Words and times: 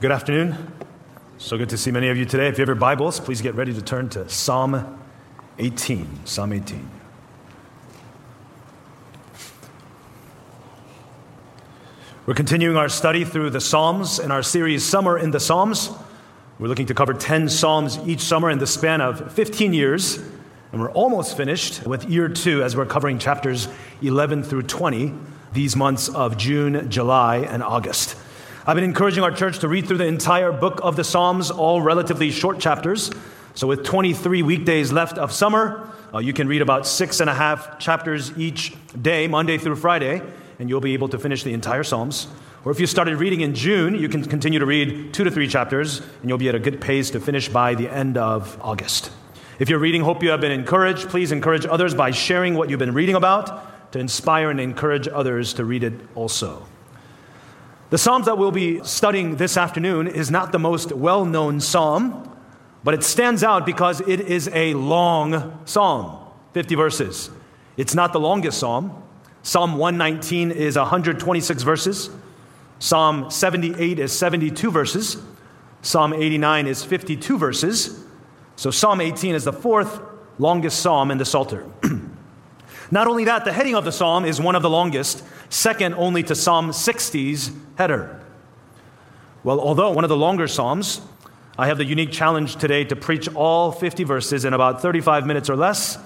Good 0.00 0.12
afternoon. 0.12 0.56
So 1.38 1.58
good 1.58 1.70
to 1.70 1.76
see 1.76 1.90
many 1.90 2.08
of 2.08 2.16
you 2.16 2.24
today. 2.24 2.46
If 2.46 2.56
you 2.56 2.62
have 2.62 2.68
your 2.68 2.76
Bibles, 2.76 3.18
please 3.18 3.42
get 3.42 3.56
ready 3.56 3.74
to 3.74 3.82
turn 3.82 4.08
to 4.10 4.28
Psalm 4.28 4.96
18. 5.58 6.24
Psalm 6.24 6.52
18. 6.52 6.88
We're 12.26 12.34
continuing 12.34 12.76
our 12.76 12.88
study 12.88 13.24
through 13.24 13.50
the 13.50 13.60
Psalms 13.60 14.20
in 14.20 14.30
our 14.30 14.44
series 14.44 14.86
Summer 14.86 15.18
in 15.18 15.32
the 15.32 15.40
Psalms. 15.40 15.90
We're 16.60 16.68
looking 16.68 16.86
to 16.86 16.94
cover 16.94 17.12
10 17.12 17.48
Psalms 17.48 17.98
each 18.06 18.20
summer 18.20 18.50
in 18.50 18.60
the 18.60 18.68
span 18.68 19.00
of 19.00 19.32
15 19.32 19.72
years. 19.72 20.18
And 20.70 20.80
we're 20.80 20.92
almost 20.92 21.36
finished 21.36 21.84
with 21.84 22.08
year 22.08 22.28
two 22.28 22.62
as 22.62 22.76
we're 22.76 22.86
covering 22.86 23.18
chapters 23.18 23.66
11 24.00 24.44
through 24.44 24.62
20 24.62 25.12
these 25.54 25.74
months 25.74 26.08
of 26.08 26.36
June, 26.36 26.88
July, 26.88 27.38
and 27.38 27.64
August. 27.64 28.14
I've 28.68 28.74
been 28.74 28.84
encouraging 28.84 29.24
our 29.24 29.30
church 29.30 29.60
to 29.60 29.68
read 29.68 29.88
through 29.88 29.96
the 29.96 30.04
entire 30.04 30.52
book 30.52 30.80
of 30.82 30.94
the 30.94 31.02
Psalms, 31.02 31.50
all 31.50 31.80
relatively 31.80 32.30
short 32.30 32.58
chapters. 32.58 33.10
So, 33.54 33.66
with 33.66 33.82
23 33.82 34.42
weekdays 34.42 34.92
left 34.92 35.16
of 35.16 35.32
summer, 35.32 35.90
uh, 36.12 36.18
you 36.18 36.34
can 36.34 36.48
read 36.48 36.60
about 36.60 36.86
six 36.86 37.20
and 37.20 37.30
a 37.30 37.34
half 37.34 37.78
chapters 37.78 38.30
each 38.36 38.74
day, 39.00 39.26
Monday 39.26 39.56
through 39.56 39.76
Friday, 39.76 40.20
and 40.58 40.68
you'll 40.68 40.82
be 40.82 40.92
able 40.92 41.08
to 41.08 41.18
finish 41.18 41.44
the 41.44 41.54
entire 41.54 41.82
Psalms. 41.82 42.26
Or 42.62 42.70
if 42.70 42.78
you 42.78 42.86
started 42.86 43.16
reading 43.16 43.40
in 43.40 43.54
June, 43.54 43.94
you 43.94 44.06
can 44.06 44.22
continue 44.22 44.58
to 44.58 44.66
read 44.66 45.14
two 45.14 45.24
to 45.24 45.30
three 45.30 45.48
chapters, 45.48 46.00
and 46.20 46.28
you'll 46.28 46.36
be 46.36 46.50
at 46.50 46.54
a 46.54 46.58
good 46.58 46.78
pace 46.78 47.08
to 47.12 47.20
finish 47.20 47.48
by 47.48 47.74
the 47.74 47.88
end 47.88 48.18
of 48.18 48.58
August. 48.60 49.10
If 49.58 49.70
you're 49.70 49.78
reading, 49.78 50.02
hope 50.02 50.22
you 50.22 50.28
have 50.28 50.42
been 50.42 50.52
encouraged. 50.52 51.08
Please 51.08 51.32
encourage 51.32 51.64
others 51.64 51.94
by 51.94 52.10
sharing 52.10 52.54
what 52.54 52.68
you've 52.68 52.78
been 52.78 52.92
reading 52.92 53.14
about 53.14 53.92
to 53.92 53.98
inspire 53.98 54.50
and 54.50 54.60
encourage 54.60 55.08
others 55.08 55.54
to 55.54 55.64
read 55.64 55.84
it 55.84 55.94
also. 56.14 56.66
The 57.90 57.96
Psalms 57.96 58.26
that 58.26 58.36
we'll 58.36 58.50
be 58.50 58.84
studying 58.84 59.36
this 59.36 59.56
afternoon 59.56 60.08
is 60.08 60.30
not 60.30 60.52
the 60.52 60.58
most 60.58 60.92
well 60.92 61.24
known 61.24 61.58
psalm, 61.58 62.30
but 62.84 62.92
it 62.92 63.02
stands 63.02 63.42
out 63.42 63.64
because 63.64 64.02
it 64.02 64.20
is 64.20 64.50
a 64.52 64.74
long 64.74 65.58
psalm 65.64 66.18
50 66.52 66.74
verses. 66.74 67.30
It's 67.78 67.94
not 67.94 68.12
the 68.12 68.20
longest 68.20 68.58
psalm. 68.58 69.02
Psalm 69.42 69.78
119 69.78 70.50
is 70.50 70.76
126 70.76 71.62
verses. 71.62 72.10
Psalm 72.78 73.30
78 73.30 73.98
is 73.98 74.12
72 74.12 74.70
verses. 74.70 75.16
Psalm 75.80 76.12
89 76.12 76.66
is 76.66 76.84
52 76.84 77.38
verses. 77.38 78.04
So 78.56 78.70
Psalm 78.70 79.00
18 79.00 79.34
is 79.34 79.44
the 79.44 79.52
fourth 79.52 79.98
longest 80.38 80.80
psalm 80.80 81.10
in 81.10 81.16
the 81.16 81.24
Psalter. 81.24 81.64
Not 82.90 83.06
only 83.06 83.24
that, 83.24 83.44
the 83.44 83.52
heading 83.52 83.74
of 83.74 83.84
the 83.84 83.92
psalm 83.92 84.24
is 84.24 84.40
one 84.40 84.56
of 84.56 84.62
the 84.62 84.70
longest, 84.70 85.22
second 85.50 85.94
only 85.94 86.22
to 86.24 86.34
Psalm 86.34 86.70
60's 86.70 87.50
header. 87.76 88.20
Well, 89.44 89.60
although 89.60 89.90
one 89.92 90.04
of 90.04 90.10
the 90.10 90.16
longer 90.16 90.48
psalms, 90.48 91.00
I 91.56 91.66
have 91.68 91.78
the 91.78 91.84
unique 91.84 92.12
challenge 92.12 92.56
today 92.56 92.84
to 92.84 92.96
preach 92.96 93.28
all 93.34 93.72
50 93.72 94.04
verses 94.04 94.44
in 94.44 94.52
about 94.52 94.82
35 94.82 95.26
minutes 95.26 95.50
or 95.50 95.56
less. 95.56 95.98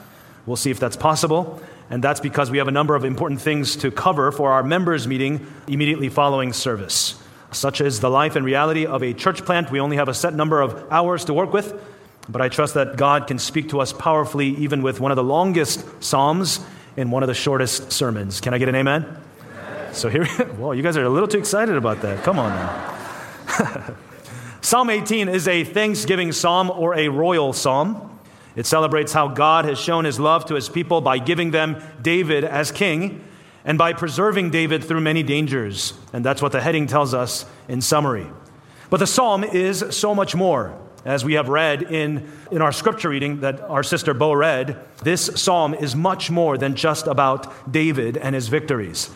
We'll 0.47 0.57
see 0.57 0.70
if 0.70 0.81
that's 0.81 0.97
possible. 0.97 1.61
And 1.91 2.03
that's 2.03 2.20
because 2.20 2.51
we 2.51 2.59
have 2.59 2.69
a 2.69 2.73
number 2.73 2.95
of 2.95 3.05
important 3.05 3.41
things 3.41 3.77
to 3.77 3.91
cover 3.91 4.33
for 4.33 4.53
our 4.53 4.63
members' 4.63 5.07
meeting 5.07 5.47
immediately 5.69 6.09
following 6.09 6.55
service, 6.55 7.23
such 7.51 7.83
as 7.83 8.01
the 8.01 8.09
life 8.09 8.35
and 8.35 8.47
reality 8.47 8.87
of 8.87 9.03
a 9.03 9.13
church 9.13 9.45
plant. 9.45 9.70
We 9.70 9.79
only 9.79 9.97
have 9.97 10.09
a 10.09 10.15
set 10.15 10.33
number 10.33 10.63
of 10.63 10.91
hours 10.91 11.27
to 11.27 11.35
work 11.35 11.53
with, 11.53 11.79
but 12.31 12.41
I 12.41 12.48
trust 12.48 12.75
that 12.75 12.97
God 12.97 13.27
can 13.27 13.39
speak 13.39 13.69
to 13.70 13.81
us 13.81 13.93
powerfully, 13.93 14.48
even 14.57 14.83
with 14.83 15.01
one 15.01 15.13
of 15.13 15.17
the 15.17 15.25
longest 15.25 15.85
Psalms 16.03 16.61
in 16.97 17.11
one 17.11 17.23
of 17.23 17.27
the 17.27 17.35
shortest 17.35 17.93
sermons. 17.93 18.41
Can 18.41 18.55
I 18.55 18.59
get 18.59 18.70
an 18.70 18.75
amen? 18.75 19.05
So 19.93 20.09
here, 20.09 20.27
well, 20.59 20.75
you 20.75 20.83
guys 20.83 20.97
are 20.97 21.05
a 21.05 21.11
little 21.11 21.29
too 21.29 21.39
excited 21.39 21.77
about 21.77 22.01
that. 22.03 22.25
Come 22.25 22.39
on 22.39 22.51
now. 22.51 23.95
psalm 24.61 24.89
18 24.91 25.29
is 25.29 25.47
a 25.47 25.65
thanksgiving 25.65 26.33
psalm 26.33 26.71
or 26.71 26.95
a 26.95 27.09
royal 27.09 27.53
psalm. 27.53 28.19
It 28.57 28.67
celebrates 28.67 29.13
how 29.13 29.29
God 29.29 29.65
has 29.67 29.79
shown 29.79 30.05
his 30.05 30.19
love 30.19 30.47
to 30.47 30.55
his 30.55 30.69
people 30.69 31.01
by 31.01 31.19
giving 31.19 31.51
them 31.51 31.83
David 32.01 32.45
as 32.45 32.70
king 32.70 33.23
and 33.64 33.79
by 33.79 33.92
preserving 33.92 34.51
David 34.51 34.83
through 34.83 35.01
many 35.01 35.23
dangers. 35.23 35.95
And 36.13 36.24
that's 36.24 36.42
what 36.42 36.53
the 36.53 36.61
heading 36.61 36.86
tells 36.86 37.14
us 37.14 37.47
in 37.69 37.80
summary. 37.80 38.27
But 38.91 38.98
the 38.98 39.07
psalm 39.07 39.45
is 39.45 39.85
so 39.91 40.14
much 40.14 40.35
more. 40.35 40.79
As 41.05 41.24
we 41.24 41.33
have 41.33 41.48
read 41.48 41.83
in, 41.83 42.30
in 42.53 42.63
our 42.63 42.70
scripture 42.70 43.09
reading 43.09 43.41
that 43.41 43.61
our 43.63 43.83
sister 43.83 44.14
Bo 44.14 44.33
read, 44.35 44.79
this 45.03 45.30
psalm 45.35 45.74
is 45.74 45.97
much 45.97 46.30
more 46.30 46.57
than 46.57 46.77
just 46.77 47.09
about 47.09 47.73
David 47.73 48.17
and 48.17 48.35
his 48.35 48.48
victories. 48.48 49.11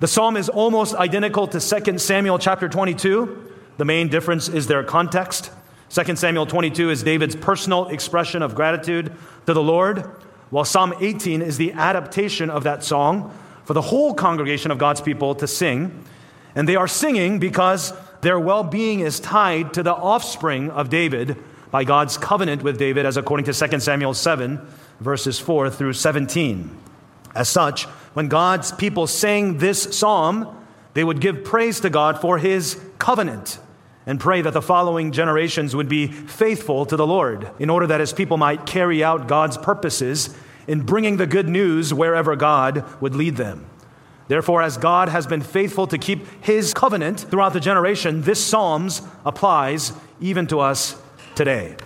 The 0.00 0.08
psalm 0.08 0.38
is 0.38 0.48
almost 0.48 0.94
identical 0.94 1.46
to 1.48 1.60
2 1.60 1.98
Samuel 1.98 2.38
chapter 2.38 2.70
22. 2.70 3.52
The 3.76 3.84
main 3.84 4.08
difference 4.08 4.48
is 4.48 4.66
their 4.66 4.82
context. 4.82 5.50
2 5.90 6.16
Samuel 6.16 6.46
22 6.46 6.88
is 6.88 7.02
David's 7.02 7.36
personal 7.36 7.86
expression 7.88 8.40
of 8.40 8.54
gratitude 8.54 9.12
to 9.44 9.52
the 9.52 9.62
Lord, 9.62 10.10
while 10.48 10.64
Psalm 10.64 10.94
18 11.00 11.42
is 11.42 11.58
the 11.58 11.74
adaptation 11.74 12.48
of 12.48 12.64
that 12.64 12.82
song 12.82 13.36
for 13.64 13.74
the 13.74 13.82
whole 13.82 14.14
congregation 14.14 14.70
of 14.70 14.78
God's 14.78 15.02
people 15.02 15.34
to 15.34 15.46
sing. 15.46 16.02
And 16.54 16.66
they 16.66 16.76
are 16.76 16.88
singing 16.88 17.38
because 17.38 17.92
their 18.22 18.40
well 18.40 18.64
being 18.64 19.00
is 19.00 19.20
tied 19.20 19.74
to 19.74 19.82
the 19.82 19.94
offspring 19.94 20.70
of 20.70 20.88
David 20.88 21.36
by 21.70 21.84
God's 21.84 22.16
covenant 22.16 22.62
with 22.62 22.78
David, 22.78 23.04
as 23.04 23.18
according 23.18 23.44
to 23.52 23.68
2 23.68 23.80
Samuel 23.80 24.14
7, 24.14 24.66
verses 24.98 25.38
4 25.38 25.68
through 25.68 25.92
17. 25.92 26.89
As 27.34 27.48
such, 27.48 27.84
when 28.14 28.28
God's 28.28 28.72
people 28.72 29.06
sang 29.06 29.58
this 29.58 29.96
psalm, 29.96 30.56
they 30.94 31.04
would 31.04 31.20
give 31.20 31.44
praise 31.44 31.80
to 31.80 31.90
God 31.90 32.20
for 32.20 32.38
his 32.38 32.80
covenant 32.98 33.58
and 34.06 34.18
pray 34.18 34.42
that 34.42 34.52
the 34.52 34.62
following 34.62 35.12
generations 35.12 35.76
would 35.76 35.88
be 35.88 36.06
faithful 36.08 36.86
to 36.86 36.96
the 36.96 37.06
Lord, 37.06 37.50
in 37.58 37.70
order 37.70 37.86
that 37.86 38.00
his 38.00 38.12
people 38.12 38.36
might 38.36 38.66
carry 38.66 39.04
out 39.04 39.28
God's 39.28 39.56
purposes 39.56 40.34
in 40.66 40.82
bringing 40.82 41.16
the 41.16 41.26
good 41.26 41.48
news 41.48 41.92
wherever 41.92 42.34
God 42.34 42.84
would 43.00 43.14
lead 43.14 43.36
them. 43.36 43.66
Therefore, 44.28 44.62
as 44.62 44.76
God 44.76 45.08
has 45.08 45.26
been 45.26 45.42
faithful 45.42 45.86
to 45.88 45.98
keep 45.98 46.24
his 46.42 46.72
covenant 46.72 47.20
throughout 47.20 47.52
the 47.52 47.60
generation, 47.60 48.22
this 48.22 48.44
Psalms 48.44 49.02
applies 49.24 49.92
even 50.20 50.46
to 50.46 50.60
us 50.60 51.00
today. 51.34 51.76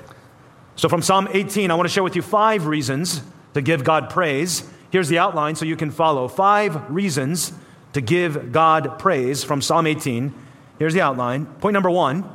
So, 0.76 0.88
from 0.88 1.02
Psalm 1.02 1.28
18, 1.30 1.70
I 1.70 1.74
want 1.74 1.88
to 1.88 1.92
share 1.92 2.02
with 2.02 2.16
you 2.16 2.22
five 2.22 2.66
reasons 2.66 3.22
to 3.54 3.62
give 3.62 3.82
God 3.82 4.10
praise. 4.10 4.68
Here's 4.94 5.08
the 5.08 5.18
outline 5.18 5.56
so 5.56 5.64
you 5.64 5.74
can 5.74 5.90
follow. 5.90 6.28
Five 6.28 6.88
reasons 6.88 7.52
to 7.94 8.00
give 8.00 8.52
God 8.52 8.96
praise 8.96 9.42
from 9.42 9.60
Psalm 9.60 9.88
18. 9.88 10.32
Here's 10.78 10.94
the 10.94 11.00
outline. 11.00 11.46
Point 11.46 11.74
number 11.74 11.90
one 11.90 12.30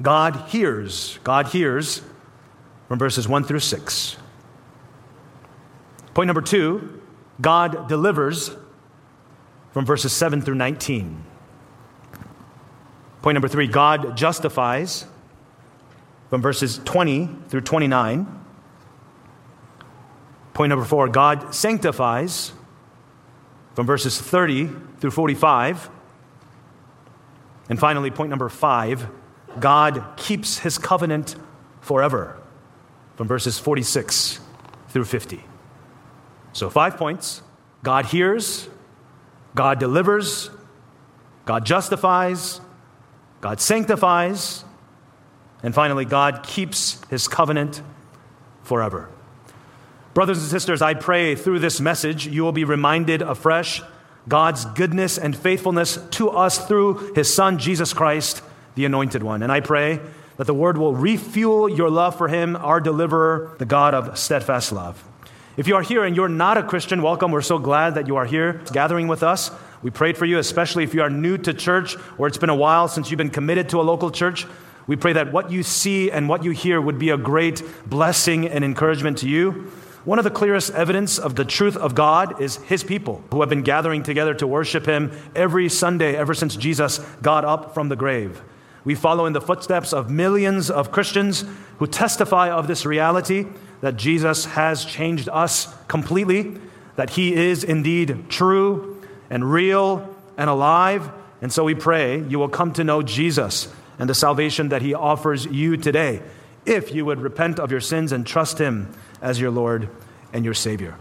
God 0.00 0.36
hears. 0.50 1.18
God 1.24 1.48
hears 1.48 2.00
from 2.86 3.00
verses 3.00 3.26
1 3.26 3.42
through 3.42 3.58
6. 3.58 4.16
Point 6.14 6.28
number 6.28 6.42
two 6.42 7.02
God 7.40 7.88
delivers 7.88 8.52
from 9.72 9.84
verses 9.84 10.12
7 10.12 10.40
through 10.40 10.54
19. 10.54 11.24
Point 13.20 13.34
number 13.34 13.48
three 13.48 13.66
God 13.66 14.16
justifies 14.16 15.06
from 16.30 16.40
verses 16.40 16.80
20 16.84 17.28
through 17.48 17.62
29. 17.62 18.37
Point 20.58 20.70
number 20.70 20.84
four 20.84 21.06
God 21.06 21.54
sanctifies 21.54 22.52
from 23.76 23.86
verses 23.86 24.20
30 24.20 24.68
through 24.98 25.12
45. 25.12 25.88
And 27.68 27.78
finally, 27.78 28.10
point 28.10 28.28
number 28.28 28.48
five 28.48 29.06
God 29.60 30.02
keeps 30.16 30.58
his 30.58 30.76
covenant 30.76 31.36
forever 31.80 32.42
from 33.14 33.28
verses 33.28 33.56
46 33.60 34.40
through 34.88 35.04
50. 35.04 35.44
So, 36.54 36.68
five 36.68 36.96
points 36.96 37.40
God 37.84 38.06
hears, 38.06 38.68
God 39.54 39.78
delivers, 39.78 40.50
God 41.44 41.64
justifies, 41.64 42.60
God 43.40 43.60
sanctifies, 43.60 44.64
and 45.62 45.72
finally, 45.72 46.04
God 46.04 46.42
keeps 46.42 47.00
his 47.10 47.28
covenant 47.28 47.80
forever. 48.64 49.08
Brothers 50.18 50.38
and 50.38 50.48
sisters, 50.48 50.82
I 50.82 50.94
pray 50.94 51.36
through 51.36 51.60
this 51.60 51.80
message 51.80 52.26
you 52.26 52.42
will 52.42 52.50
be 52.50 52.64
reminded 52.64 53.22
afresh 53.22 53.80
God's 54.26 54.64
goodness 54.64 55.16
and 55.16 55.36
faithfulness 55.36 55.96
to 56.10 56.30
us 56.30 56.58
through 56.66 57.12
his 57.14 57.32
Son, 57.32 57.56
Jesus 57.56 57.92
Christ, 57.92 58.42
the 58.74 58.84
Anointed 58.84 59.22
One. 59.22 59.44
And 59.44 59.52
I 59.52 59.60
pray 59.60 60.00
that 60.36 60.48
the 60.48 60.54
word 60.54 60.76
will 60.76 60.92
refuel 60.92 61.68
your 61.68 61.88
love 61.88 62.18
for 62.18 62.26
him, 62.26 62.56
our 62.56 62.80
deliverer, 62.80 63.54
the 63.60 63.64
God 63.64 63.94
of 63.94 64.18
steadfast 64.18 64.72
love. 64.72 65.04
If 65.56 65.68
you 65.68 65.76
are 65.76 65.82
here 65.82 66.02
and 66.02 66.16
you're 66.16 66.28
not 66.28 66.58
a 66.58 66.64
Christian, 66.64 67.00
welcome. 67.00 67.30
We're 67.30 67.40
so 67.40 67.60
glad 67.60 67.94
that 67.94 68.08
you 68.08 68.16
are 68.16 68.26
here 68.26 68.60
gathering 68.72 69.06
with 69.06 69.22
us. 69.22 69.52
We 69.82 69.92
prayed 69.92 70.18
for 70.18 70.24
you, 70.24 70.38
especially 70.38 70.82
if 70.82 70.94
you 70.94 71.02
are 71.02 71.10
new 71.10 71.38
to 71.38 71.54
church 71.54 71.94
or 72.18 72.26
it's 72.26 72.38
been 72.38 72.50
a 72.50 72.56
while 72.56 72.88
since 72.88 73.08
you've 73.08 73.18
been 73.18 73.30
committed 73.30 73.68
to 73.68 73.80
a 73.80 73.82
local 73.82 74.10
church. 74.10 74.48
We 74.88 74.96
pray 74.96 75.12
that 75.12 75.30
what 75.30 75.52
you 75.52 75.62
see 75.62 76.10
and 76.10 76.28
what 76.28 76.42
you 76.42 76.50
hear 76.50 76.80
would 76.80 76.98
be 76.98 77.10
a 77.10 77.16
great 77.16 77.62
blessing 77.86 78.48
and 78.48 78.64
encouragement 78.64 79.18
to 79.18 79.28
you. 79.28 79.70
One 80.08 80.18
of 80.18 80.24
the 80.24 80.30
clearest 80.30 80.72
evidence 80.72 81.18
of 81.18 81.34
the 81.34 81.44
truth 81.44 81.76
of 81.76 81.94
God 81.94 82.40
is 82.40 82.56
His 82.56 82.82
people 82.82 83.22
who 83.30 83.40
have 83.40 83.50
been 83.50 83.60
gathering 83.60 84.02
together 84.02 84.32
to 84.36 84.46
worship 84.46 84.86
Him 84.86 85.12
every 85.36 85.68
Sunday 85.68 86.16
ever 86.16 86.32
since 86.32 86.56
Jesus 86.56 86.96
got 87.20 87.44
up 87.44 87.74
from 87.74 87.90
the 87.90 87.94
grave. 87.94 88.40
We 88.84 88.94
follow 88.94 89.26
in 89.26 89.34
the 89.34 89.42
footsteps 89.42 89.92
of 89.92 90.08
millions 90.08 90.70
of 90.70 90.90
Christians 90.90 91.44
who 91.78 91.86
testify 91.86 92.48
of 92.48 92.68
this 92.68 92.86
reality 92.86 93.48
that 93.82 93.98
Jesus 93.98 94.46
has 94.46 94.86
changed 94.86 95.28
us 95.28 95.76
completely, 95.88 96.56
that 96.96 97.10
he 97.10 97.34
is 97.34 97.62
indeed 97.62 98.30
true 98.30 99.02
and 99.28 99.52
real 99.52 100.16
and 100.38 100.48
alive. 100.48 101.10
And 101.42 101.52
so 101.52 101.64
we 101.64 101.74
pray 101.74 102.22
you 102.22 102.38
will 102.38 102.48
come 102.48 102.72
to 102.72 102.82
know 102.82 103.02
Jesus 103.02 103.70
and 103.98 104.08
the 104.08 104.14
salvation 104.14 104.70
that 104.70 104.80
he 104.80 104.94
offers 104.94 105.44
you 105.44 105.76
today 105.76 106.22
if 106.66 106.94
you 106.94 107.04
would 107.04 107.20
repent 107.20 107.58
of 107.58 107.70
your 107.70 107.80
sins 107.80 108.12
and 108.12 108.26
trust 108.26 108.58
him 108.58 108.92
as 109.20 109.40
your 109.40 109.50
Lord 109.50 109.88
and 110.32 110.44
your 110.44 110.54
Savior. 110.54 110.96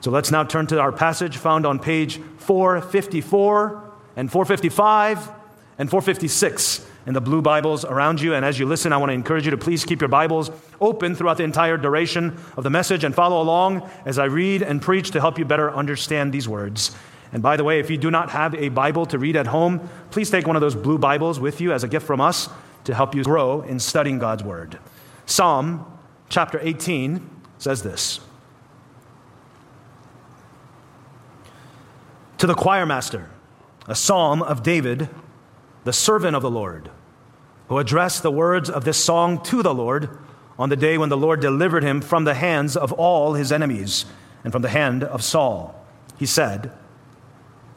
So 0.00 0.10
let's 0.10 0.30
now 0.30 0.44
turn 0.44 0.66
to 0.68 0.80
our 0.80 0.92
passage 0.92 1.36
found 1.36 1.66
on 1.66 1.78
page 1.78 2.18
454 2.38 3.90
and 4.16 4.30
455 4.30 5.30
and 5.78 5.90
456 5.90 6.86
in 7.06 7.14
the 7.14 7.20
blue 7.20 7.40
Bibles 7.40 7.84
around 7.84 8.20
you. 8.20 8.34
And 8.34 8.44
as 8.44 8.58
you 8.58 8.66
listen, 8.66 8.92
I 8.92 8.96
want 8.98 9.10
to 9.10 9.14
encourage 9.14 9.44
you 9.44 9.50
to 9.50 9.56
please 9.56 9.84
keep 9.84 10.00
your 10.00 10.08
Bibles 10.08 10.50
open 10.80 11.14
throughout 11.14 11.38
the 11.38 11.44
entire 11.44 11.76
duration 11.76 12.38
of 12.56 12.64
the 12.64 12.70
message 12.70 13.02
and 13.02 13.14
follow 13.14 13.40
along 13.40 13.88
as 14.04 14.18
I 14.18 14.26
read 14.26 14.62
and 14.62 14.82
preach 14.82 15.10
to 15.12 15.20
help 15.20 15.38
you 15.38 15.44
better 15.44 15.70
understand 15.74 16.32
these 16.32 16.48
words. 16.48 16.94
And 17.32 17.42
by 17.42 17.56
the 17.56 17.64
way, 17.64 17.80
if 17.80 17.90
you 17.90 17.98
do 17.98 18.10
not 18.10 18.30
have 18.30 18.54
a 18.54 18.68
Bible 18.68 19.06
to 19.06 19.18
read 19.18 19.36
at 19.36 19.46
home, 19.46 19.88
please 20.10 20.30
take 20.30 20.46
one 20.46 20.56
of 20.56 20.62
those 20.62 20.74
blue 20.74 20.98
Bibles 20.98 21.40
with 21.40 21.60
you 21.60 21.72
as 21.72 21.82
a 21.82 21.88
gift 21.88 22.06
from 22.06 22.20
us 22.20 22.48
to 22.88 22.94
help 22.94 23.14
you 23.14 23.22
grow 23.22 23.60
in 23.60 23.78
studying 23.78 24.18
God's 24.18 24.42
Word. 24.42 24.78
Psalm 25.26 25.84
chapter 26.30 26.58
18 26.62 27.20
says 27.58 27.82
this 27.82 28.18
To 32.38 32.46
the 32.46 32.54
choir 32.54 32.86
master, 32.86 33.28
a 33.86 33.94
psalm 33.94 34.42
of 34.42 34.62
David, 34.62 35.10
the 35.84 35.92
servant 35.92 36.34
of 36.34 36.40
the 36.40 36.50
Lord 36.50 36.88
who 37.68 37.76
addressed 37.76 38.22
the 38.22 38.30
words 38.30 38.70
of 38.70 38.86
this 38.86 38.96
song 38.96 39.42
to 39.42 39.62
the 39.62 39.74
Lord 39.74 40.08
on 40.58 40.70
the 40.70 40.76
day 40.76 40.96
when 40.96 41.10
the 41.10 41.16
Lord 41.18 41.40
delivered 41.40 41.82
him 41.82 42.00
from 42.00 42.24
the 42.24 42.32
hands 42.32 42.74
of 42.74 42.94
all 42.94 43.34
his 43.34 43.52
enemies 43.52 44.06
and 44.44 44.50
from 44.50 44.62
the 44.62 44.70
hand 44.70 45.04
of 45.04 45.22
Saul. 45.22 45.78
He 46.18 46.24
said, 46.24 46.72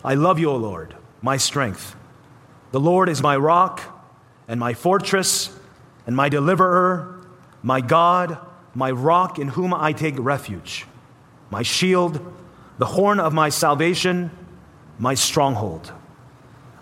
I 0.05 0.13
love 0.13 0.39
you, 0.39 0.49
O 0.49 0.55
Lord, 0.55 0.95
my 1.21 1.35
strength. 1.35 1.97
The 2.71 2.79
Lord 2.79 3.09
is 3.09 3.21
my 3.21 3.35
rock 3.35 3.90
and 4.51 4.59
my 4.59 4.73
fortress 4.73 5.49
and 6.05 6.13
my 6.13 6.27
deliverer, 6.27 7.25
my 7.63 7.79
God, 7.79 8.37
my 8.75 8.91
rock 8.91 9.39
in 9.39 9.47
whom 9.47 9.73
I 9.73 9.93
take 9.93 10.15
refuge, 10.17 10.85
my 11.49 11.61
shield, 11.61 12.19
the 12.77 12.85
horn 12.85 13.21
of 13.21 13.33
my 13.33 13.47
salvation, 13.47 14.29
my 14.99 15.13
stronghold. 15.13 15.93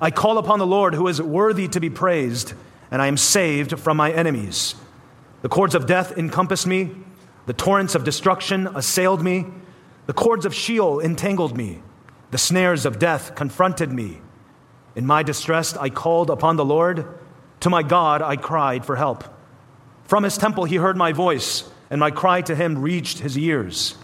I 0.02 0.10
call 0.10 0.40
upon 0.40 0.58
the 0.58 0.66
Lord 0.66 0.96
who 0.96 1.08
is 1.08 1.22
worthy 1.22 1.68
to 1.68 1.80
be 1.80 1.92
praised 1.92 2.54
and 2.90 3.04
I 3.04 3.06
am 3.06 3.18
saved 3.18 3.80
from 3.80 3.98
my 3.98 4.12
enemies. 4.12 4.74
The 5.44 5.50
cords 5.50 5.76
of 5.76 5.86
death 5.86 6.18
encompassed 6.18 6.66
me, 6.66 6.90
the 7.46 7.54
torrents 7.54 7.94
of 7.94 8.04
destruction 8.04 8.66
assailed 8.66 9.22
me, 9.22 9.46
the 10.08 10.14
cords 10.14 10.48
of 10.48 10.56
Sheol 10.56 11.00
entangled 11.00 11.56
me, 11.56 11.84
the 12.32 12.40
snares 12.40 12.88
of 12.88 12.98
death 12.98 13.36
confronted 13.36 13.92
me. 13.92 14.22
In 14.96 15.06
my 15.06 15.22
distress, 15.22 15.78
I 15.78 15.90
called 15.90 16.32
upon 16.32 16.56
the 16.56 16.66
Lord. 16.66 17.19
To 17.62 17.70
my 17.70 17.84
God, 17.84 18.22
I 18.22 18.36
cried 18.36 18.86
for 18.86 18.96
help. 18.96 19.24
From 20.06 20.24
his 20.24 20.38
temple, 20.38 20.66
he 20.66 20.78
heard 20.78 20.98
my 20.98 21.12
voice, 21.12 21.70
and 21.90 22.00
my 22.00 22.12
cry 22.12 22.42
to 22.42 22.56
him 22.56 22.82
reached 22.82 23.20
his 23.20 23.38
ears. 23.38 23.96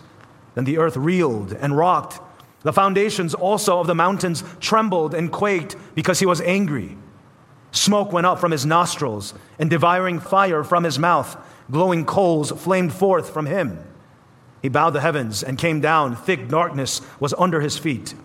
Then 0.54 0.66
the 0.66 0.78
earth 0.78 0.98
reeled 0.98 1.54
and 1.54 1.78
rocked. 1.78 2.20
The 2.64 2.74
foundations 2.74 3.34
also 3.34 3.80
of 3.80 3.88
the 3.88 3.96
mountains 3.96 4.44
trembled 4.60 5.14
and 5.14 5.32
quaked 5.32 5.76
because 5.94 6.20
he 6.20 6.26
was 6.26 6.42
angry. 6.42 6.98
Smoke 7.72 8.12
went 8.12 8.26
up 8.26 8.40
from 8.40 8.52
his 8.52 8.66
nostrils, 8.66 9.34
and 9.60 9.70
devouring 9.70 10.20
fire 10.20 10.64
from 10.64 10.84
his 10.84 10.98
mouth. 10.98 11.38
Glowing 11.70 12.06
coals 12.06 12.52
flamed 12.52 12.94
forth 12.94 13.32
from 13.32 13.46
him. 13.46 13.80
He 14.62 14.70
bowed 14.70 14.92
the 14.92 15.02
heavens 15.02 15.44
and 15.44 15.58
came 15.58 15.82
down. 15.82 16.16
Thick 16.16 16.48
darkness 16.48 17.02
was 17.20 17.34
under 17.38 17.62
his 17.62 17.78
feet. 17.78 18.16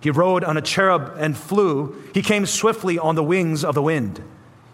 He 0.00 0.10
rode 0.10 0.44
on 0.44 0.56
a 0.56 0.62
cherub 0.62 1.14
and 1.18 1.36
flew. 1.36 2.02
He 2.12 2.22
came 2.22 2.46
swiftly 2.46 2.98
on 2.98 3.14
the 3.14 3.22
wings 3.22 3.64
of 3.64 3.74
the 3.74 3.82
wind. 3.82 4.22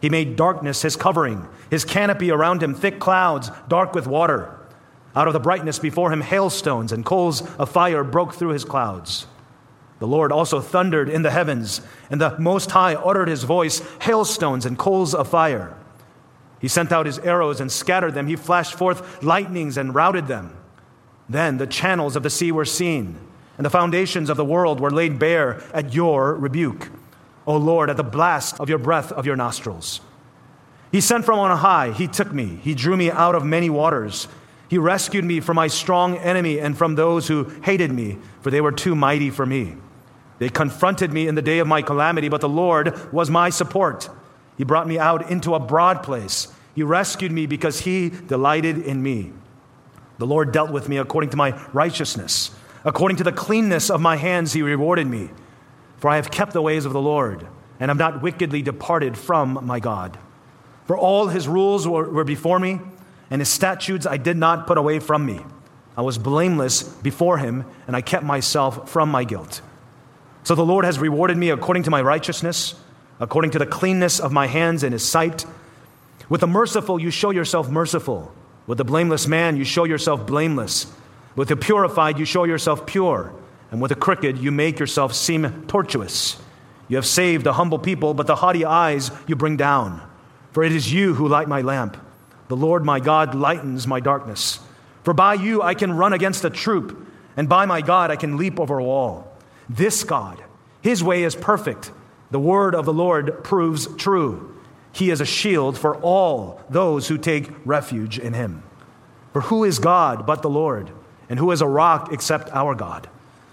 He 0.00 0.08
made 0.08 0.36
darkness 0.36 0.82
his 0.82 0.96
covering, 0.96 1.46
his 1.70 1.84
canopy 1.84 2.30
around 2.30 2.62
him, 2.62 2.74
thick 2.74 2.98
clouds, 2.98 3.50
dark 3.68 3.94
with 3.94 4.06
water. 4.06 4.56
Out 5.14 5.26
of 5.26 5.32
the 5.32 5.40
brightness 5.40 5.78
before 5.78 6.12
him, 6.12 6.20
hailstones 6.20 6.92
and 6.92 7.04
coals 7.04 7.42
of 7.56 7.70
fire 7.70 8.04
broke 8.04 8.34
through 8.34 8.50
his 8.50 8.64
clouds. 8.64 9.26
The 9.98 10.06
Lord 10.06 10.32
also 10.32 10.60
thundered 10.60 11.10
in 11.10 11.22
the 11.22 11.30
heavens, 11.30 11.82
and 12.10 12.20
the 12.20 12.38
Most 12.38 12.70
High 12.70 12.94
uttered 12.94 13.28
his 13.28 13.44
voice, 13.44 13.82
hailstones 14.00 14.64
and 14.64 14.78
coals 14.78 15.14
of 15.14 15.28
fire. 15.28 15.76
He 16.58 16.68
sent 16.68 16.92
out 16.92 17.06
his 17.06 17.18
arrows 17.18 17.60
and 17.60 17.70
scattered 17.70 18.14
them. 18.14 18.26
He 18.26 18.36
flashed 18.36 18.74
forth 18.74 19.22
lightnings 19.22 19.76
and 19.76 19.94
routed 19.94 20.26
them. 20.26 20.56
Then 21.28 21.58
the 21.58 21.66
channels 21.66 22.16
of 22.16 22.22
the 22.22 22.30
sea 22.30 22.50
were 22.50 22.64
seen, 22.64 23.18
and 23.56 23.64
the 23.64 23.70
foundations 23.70 24.30
of 24.30 24.36
the 24.36 24.44
world 24.44 24.80
were 24.80 24.90
laid 24.90 25.18
bare 25.18 25.62
at 25.74 25.94
your 25.94 26.34
rebuke, 26.34 26.90
O 27.50 27.56
Lord, 27.56 27.90
at 27.90 27.96
the 27.96 28.04
blast 28.04 28.60
of 28.60 28.68
your 28.68 28.78
breath 28.78 29.10
of 29.10 29.26
your 29.26 29.34
nostrils. 29.34 30.00
He 30.92 31.00
sent 31.00 31.24
from 31.24 31.40
on 31.40 31.56
high, 31.58 31.90
he 31.90 32.06
took 32.06 32.32
me, 32.32 32.60
he 32.62 32.76
drew 32.76 32.96
me 32.96 33.10
out 33.10 33.34
of 33.34 33.44
many 33.44 33.68
waters. 33.68 34.28
He 34.68 34.78
rescued 34.78 35.24
me 35.24 35.40
from 35.40 35.56
my 35.56 35.66
strong 35.66 36.16
enemy 36.16 36.60
and 36.60 36.78
from 36.78 36.94
those 36.94 37.26
who 37.26 37.50
hated 37.64 37.90
me, 37.90 38.18
for 38.40 38.52
they 38.52 38.60
were 38.60 38.70
too 38.70 38.94
mighty 38.94 39.30
for 39.30 39.44
me. 39.44 39.74
They 40.38 40.48
confronted 40.48 41.12
me 41.12 41.26
in 41.26 41.34
the 41.34 41.42
day 41.42 41.58
of 41.58 41.66
my 41.66 41.82
calamity, 41.82 42.28
but 42.28 42.40
the 42.40 42.48
Lord 42.48 43.12
was 43.12 43.30
my 43.30 43.50
support. 43.50 44.08
He 44.56 44.62
brought 44.62 44.86
me 44.86 44.96
out 44.96 45.28
into 45.28 45.56
a 45.56 45.60
broad 45.60 46.04
place. 46.04 46.54
He 46.76 46.84
rescued 46.84 47.32
me 47.32 47.46
because 47.46 47.80
he 47.80 48.10
delighted 48.10 48.78
in 48.78 49.02
me. 49.02 49.32
The 50.18 50.26
Lord 50.26 50.52
dealt 50.52 50.70
with 50.70 50.88
me 50.88 50.98
according 50.98 51.30
to 51.30 51.36
my 51.36 51.60
righteousness. 51.72 52.52
According 52.84 53.16
to 53.16 53.24
the 53.24 53.32
cleanness 53.32 53.90
of 53.90 54.00
my 54.00 54.14
hands, 54.14 54.52
he 54.52 54.62
rewarded 54.62 55.08
me. 55.08 55.30
For 56.00 56.10
I 56.10 56.16
have 56.16 56.30
kept 56.30 56.52
the 56.52 56.62
ways 56.62 56.84
of 56.84 56.92
the 56.92 57.00
Lord, 57.00 57.46
and 57.78 57.88
have 57.88 57.98
not 57.98 58.22
wickedly 58.22 58.62
departed 58.62 59.16
from 59.16 59.64
my 59.64 59.80
God. 59.80 60.18
For 60.86 60.96
all 60.96 61.28
his 61.28 61.46
rules 61.46 61.86
were, 61.86 62.10
were 62.10 62.24
before 62.24 62.58
me, 62.58 62.80
and 63.30 63.40
his 63.40 63.48
statutes 63.48 64.06
I 64.06 64.16
did 64.16 64.36
not 64.36 64.66
put 64.66 64.76
away 64.76 64.98
from 64.98 65.24
me. 65.24 65.40
I 65.96 66.02
was 66.02 66.18
blameless 66.18 66.82
before 66.82 67.38
him, 67.38 67.64
and 67.86 67.94
I 67.94 68.00
kept 68.00 68.24
myself 68.24 68.90
from 68.90 69.10
my 69.10 69.24
guilt. 69.24 69.60
So 70.42 70.54
the 70.54 70.64
Lord 70.64 70.84
has 70.84 70.98
rewarded 70.98 71.36
me 71.36 71.50
according 71.50 71.84
to 71.84 71.90
my 71.90 72.00
righteousness, 72.00 72.74
according 73.20 73.50
to 73.52 73.58
the 73.58 73.66
cleanness 73.66 74.18
of 74.18 74.32
my 74.32 74.46
hands 74.46 74.82
in 74.82 74.92
his 74.92 75.06
sight. 75.06 75.44
With 76.28 76.40
the 76.40 76.46
merciful, 76.46 76.98
you 76.98 77.10
show 77.10 77.30
yourself 77.30 77.68
merciful. 77.68 78.32
With 78.66 78.78
the 78.78 78.84
blameless 78.84 79.26
man, 79.26 79.56
you 79.56 79.64
show 79.64 79.84
yourself 79.84 80.26
blameless. 80.26 80.92
With 81.36 81.48
the 81.48 81.56
purified, 81.56 82.18
you 82.18 82.24
show 82.24 82.44
yourself 82.44 82.86
pure. 82.86 83.32
And 83.70 83.80
with 83.80 83.92
a 83.92 83.96
crooked, 83.96 84.38
you 84.38 84.50
make 84.50 84.78
yourself 84.78 85.14
seem 85.14 85.66
tortuous. 85.66 86.36
You 86.88 86.96
have 86.96 87.06
saved 87.06 87.46
a 87.46 87.52
humble 87.52 87.78
people, 87.78 88.14
but 88.14 88.26
the 88.26 88.36
haughty 88.36 88.64
eyes 88.64 89.10
you 89.26 89.36
bring 89.36 89.56
down. 89.56 90.02
For 90.52 90.64
it 90.64 90.72
is 90.72 90.92
you 90.92 91.14
who 91.14 91.28
light 91.28 91.48
my 91.48 91.60
lamp. 91.60 91.96
The 92.48 92.56
Lord 92.56 92.84
my 92.84 92.98
God 92.98 93.34
lightens 93.34 93.86
my 93.86 94.00
darkness. 94.00 94.58
For 95.04 95.14
by 95.14 95.34
you 95.34 95.62
I 95.62 95.74
can 95.74 95.92
run 95.92 96.12
against 96.12 96.44
a 96.44 96.50
troop, 96.50 97.06
and 97.36 97.48
by 97.48 97.64
my 97.64 97.80
God 97.80 98.10
I 98.10 98.16
can 98.16 98.36
leap 98.36 98.58
over 98.58 98.78
a 98.78 98.84
wall. 98.84 99.32
This 99.68 100.02
God, 100.02 100.42
his 100.82 101.02
way 101.02 101.22
is 101.22 101.36
perfect. 101.36 101.92
The 102.32 102.40
word 102.40 102.74
of 102.74 102.86
the 102.86 102.92
Lord 102.92 103.44
proves 103.44 103.86
true. 103.96 104.56
He 104.92 105.10
is 105.10 105.20
a 105.20 105.26
shield 105.26 105.78
for 105.78 105.96
all 105.98 106.60
those 106.68 107.06
who 107.06 107.18
take 107.18 107.50
refuge 107.64 108.18
in 108.18 108.32
him. 108.32 108.64
For 109.32 109.42
who 109.42 109.62
is 109.62 109.78
God 109.78 110.26
but 110.26 110.42
the 110.42 110.50
Lord? 110.50 110.90
And 111.28 111.38
who 111.38 111.52
is 111.52 111.60
a 111.60 111.68
rock 111.68 112.12
except 112.12 112.50
our 112.50 112.74
God? 112.74 113.08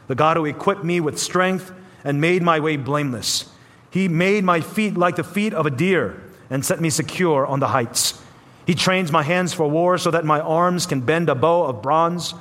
The 0.08 0.16
God 0.16 0.38
who 0.38 0.46
equipped 0.46 0.84
me 0.84 1.00
with 1.00 1.20
strength 1.20 1.72
and 2.04 2.22
made 2.22 2.42
my 2.42 2.60
way 2.60 2.78
blameless. 2.78 3.50
He 3.90 4.08
made 4.08 4.44
my 4.44 4.62
feet 4.62 4.96
like 4.96 5.16
the 5.16 5.24
feet 5.24 5.54
of 5.54 5.66
a 5.66 5.72
deer 5.72 6.22
and 6.50 6.66
set 6.66 6.80
me 6.80 6.90
secure 6.90 7.46
on 7.46 7.60
the 7.60 7.68
heights. 7.68 8.22
He 8.66 8.76
trains 8.76 9.12
my 9.12 9.24
hands 9.24 9.54
for 9.54 9.70
war 9.70 9.98
so 9.98 10.12
that 10.12 10.26
my 10.26 10.40
arms 10.40 10.86
can 10.86 11.02
bend 11.02 11.30
a 11.30 11.36
bow 11.36 11.64
of 11.64 11.82
bronze. 11.82 12.34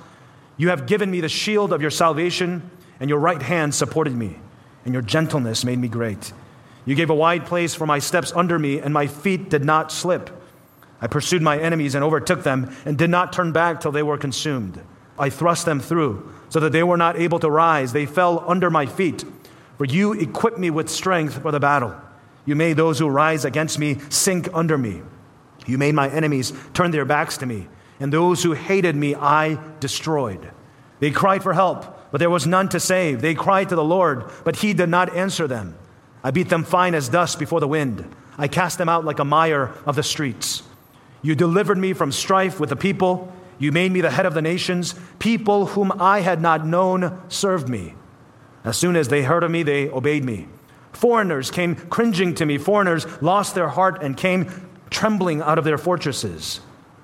You 0.56 0.68
have 0.70 0.86
given 0.86 1.10
me 1.10 1.20
the 1.20 1.28
shield 1.28 1.72
of 1.72 1.80
your 1.80 1.90
salvation 1.90 2.70
and 3.00 3.10
your 3.10 3.18
right 3.18 3.42
hand 3.42 3.74
supported 3.74 4.16
me, 4.16 4.36
and 4.84 4.94
your 4.94 5.02
gentleness 5.02 5.64
made 5.64 5.78
me 5.78 5.88
great. 5.88 6.32
You 6.84 6.94
gave 6.94 7.10
a 7.10 7.14
wide 7.14 7.46
place 7.46 7.74
for 7.74 7.86
my 7.86 7.98
steps 7.98 8.32
under 8.34 8.58
me, 8.58 8.80
and 8.80 8.94
my 8.94 9.06
feet 9.06 9.50
did 9.50 9.64
not 9.64 9.92
slip. 9.92 10.30
I 11.00 11.08
pursued 11.08 11.42
my 11.42 11.58
enemies 11.58 11.94
and 11.94 12.02
overtook 12.02 12.42
them, 12.42 12.74
and 12.84 12.96
did 12.96 13.10
not 13.10 13.32
turn 13.32 13.52
back 13.52 13.80
till 13.80 13.92
they 13.92 14.02
were 14.02 14.16
consumed. 14.16 14.80
I 15.18 15.30
thrust 15.30 15.66
them 15.66 15.80
through, 15.80 16.32
so 16.48 16.60
that 16.60 16.72
they 16.72 16.82
were 16.82 16.96
not 16.96 17.18
able 17.18 17.38
to 17.40 17.50
rise. 17.50 17.92
They 17.92 18.06
fell 18.06 18.44
under 18.46 18.70
my 18.70 18.86
feet. 18.86 19.24
For 19.78 19.84
you 19.84 20.12
equipped 20.12 20.58
me 20.58 20.70
with 20.70 20.88
strength 20.88 21.42
for 21.42 21.52
the 21.52 21.60
battle. 21.60 21.94
You 22.44 22.56
made 22.56 22.76
those 22.76 22.98
who 22.98 23.08
rise 23.08 23.44
against 23.44 23.78
me 23.78 23.98
sink 24.08 24.48
under 24.54 24.78
me. 24.78 25.02
You 25.66 25.78
made 25.78 25.94
my 25.94 26.08
enemies 26.08 26.52
turn 26.74 26.92
their 26.92 27.04
backs 27.04 27.36
to 27.38 27.46
me, 27.46 27.68
and 27.98 28.12
those 28.12 28.42
who 28.42 28.52
hated 28.52 28.94
me 28.94 29.14
I 29.14 29.58
destroyed. 29.80 30.50
They 31.00 31.10
cried 31.10 31.42
for 31.42 31.52
help 31.52 31.96
but 32.10 32.18
there 32.18 32.30
was 32.30 32.46
none 32.46 32.68
to 32.70 32.80
save. 32.80 33.20
They 33.20 33.34
cried 33.34 33.68
to 33.68 33.76
the 33.76 33.84
Lord, 33.84 34.24
but 34.44 34.56
he 34.56 34.72
did 34.72 34.88
not 34.88 35.14
answer 35.14 35.46
them. 35.46 35.76
I 36.22 36.30
beat 36.30 36.48
them 36.48 36.64
fine 36.64 36.94
as 36.94 37.08
dust 37.08 37.38
before 37.38 37.60
the 37.60 37.68
wind. 37.68 38.10
I 38.38 38.48
cast 38.48 38.78
them 38.78 38.88
out 38.88 39.04
like 39.04 39.18
a 39.18 39.24
mire 39.24 39.74
of 39.84 39.96
the 39.96 40.02
streets. 40.02 40.62
You 41.22 41.34
delivered 41.34 41.78
me 41.78 41.92
from 41.92 42.12
strife 42.12 42.58
with 42.60 42.70
the 42.70 42.76
people. 42.76 43.32
You 43.58 43.72
made 43.72 43.92
me 43.92 44.00
the 44.00 44.10
head 44.10 44.26
of 44.26 44.34
the 44.34 44.42
nations. 44.42 44.94
People 45.18 45.66
whom 45.66 45.92
I 46.00 46.20
had 46.20 46.40
not 46.40 46.66
known 46.66 47.20
served 47.28 47.68
me. 47.68 47.94
As 48.64 48.76
soon 48.76 48.96
as 48.96 49.08
they 49.08 49.22
heard 49.22 49.44
of 49.44 49.50
me, 49.50 49.62
they 49.62 49.88
obeyed 49.88 50.24
me. 50.24 50.48
Foreigners 50.92 51.50
came 51.50 51.74
cringing 51.74 52.34
to 52.34 52.46
me. 52.46 52.58
Foreigners 52.58 53.06
lost 53.22 53.54
their 53.54 53.68
heart 53.68 54.02
and 54.02 54.16
came 54.16 54.68
trembling 54.90 55.40
out 55.40 55.58
of 55.58 55.64
their 55.64 55.78
fortresses. 55.78 56.60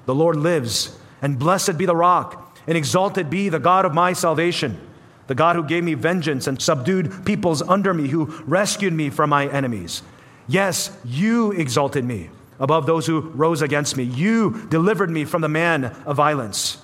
The 0.06 0.14
Lord 0.14 0.36
lives, 0.36 0.98
and 1.20 1.38
blessed 1.38 1.78
be 1.78 1.86
the 1.86 1.96
rock, 1.96 2.58
and 2.66 2.76
exalted 2.76 3.30
be 3.30 3.48
the 3.48 3.58
God 3.58 3.84
of 3.84 3.94
my 3.94 4.12
salvation, 4.12 4.78
the 5.26 5.34
God 5.34 5.56
who 5.56 5.64
gave 5.64 5.84
me 5.84 5.94
vengeance 5.94 6.46
and 6.46 6.60
subdued 6.60 7.24
peoples 7.24 7.62
under 7.62 7.94
me, 7.94 8.08
who 8.08 8.26
rescued 8.46 8.92
me 8.92 9.10
from 9.10 9.30
my 9.30 9.46
enemies. 9.46 10.02
Yes, 10.48 10.96
you 11.04 11.52
exalted 11.52 12.04
me 12.04 12.30
above 12.62 12.86
those 12.86 13.06
who 13.06 13.20
rose 13.20 13.60
against 13.60 13.96
me. 13.96 14.04
You 14.04 14.66
delivered 14.68 15.10
me 15.10 15.24
from 15.24 15.42
the 15.42 15.48
man 15.48 15.84
of 16.06 16.16
violence. 16.16 16.78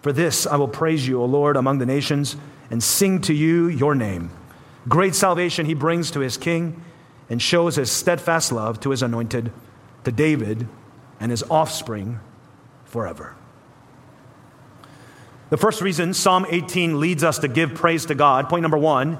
For 0.00 0.12
this 0.12 0.46
I 0.46 0.56
will 0.56 0.66
praise 0.66 1.06
you, 1.06 1.20
O 1.20 1.26
Lord, 1.26 1.56
among 1.56 1.78
the 1.78 1.86
nations, 1.86 2.36
and 2.70 2.82
sing 2.82 3.20
to 3.22 3.34
you 3.34 3.68
your 3.68 3.94
name. 3.94 4.30
Great 4.88 5.14
salvation 5.14 5.66
he 5.66 5.74
brings 5.74 6.10
to 6.12 6.20
his 6.20 6.38
king 6.38 6.82
and 7.28 7.40
shows 7.40 7.76
his 7.76 7.92
steadfast 7.92 8.50
love 8.50 8.80
to 8.80 8.90
his 8.90 9.02
anointed, 9.02 9.52
to 10.04 10.10
David 10.10 10.66
and 11.20 11.30
his 11.30 11.42
offspring 11.44 12.18
forever. 12.86 13.36
The 15.50 15.58
first 15.58 15.82
reason 15.82 16.14
Psalm 16.14 16.46
18 16.48 16.98
leads 16.98 17.22
us 17.22 17.40
to 17.40 17.48
give 17.48 17.74
praise 17.74 18.06
to 18.06 18.14
God, 18.14 18.48
point 18.48 18.62
number 18.62 18.78
one, 18.78 19.18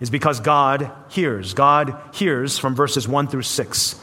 is 0.00 0.08
because 0.08 0.40
God 0.40 0.90
hears. 1.10 1.52
God 1.52 2.00
hears 2.14 2.58
from 2.58 2.74
verses 2.74 3.06
1 3.06 3.28
through 3.28 3.42
6. 3.42 4.00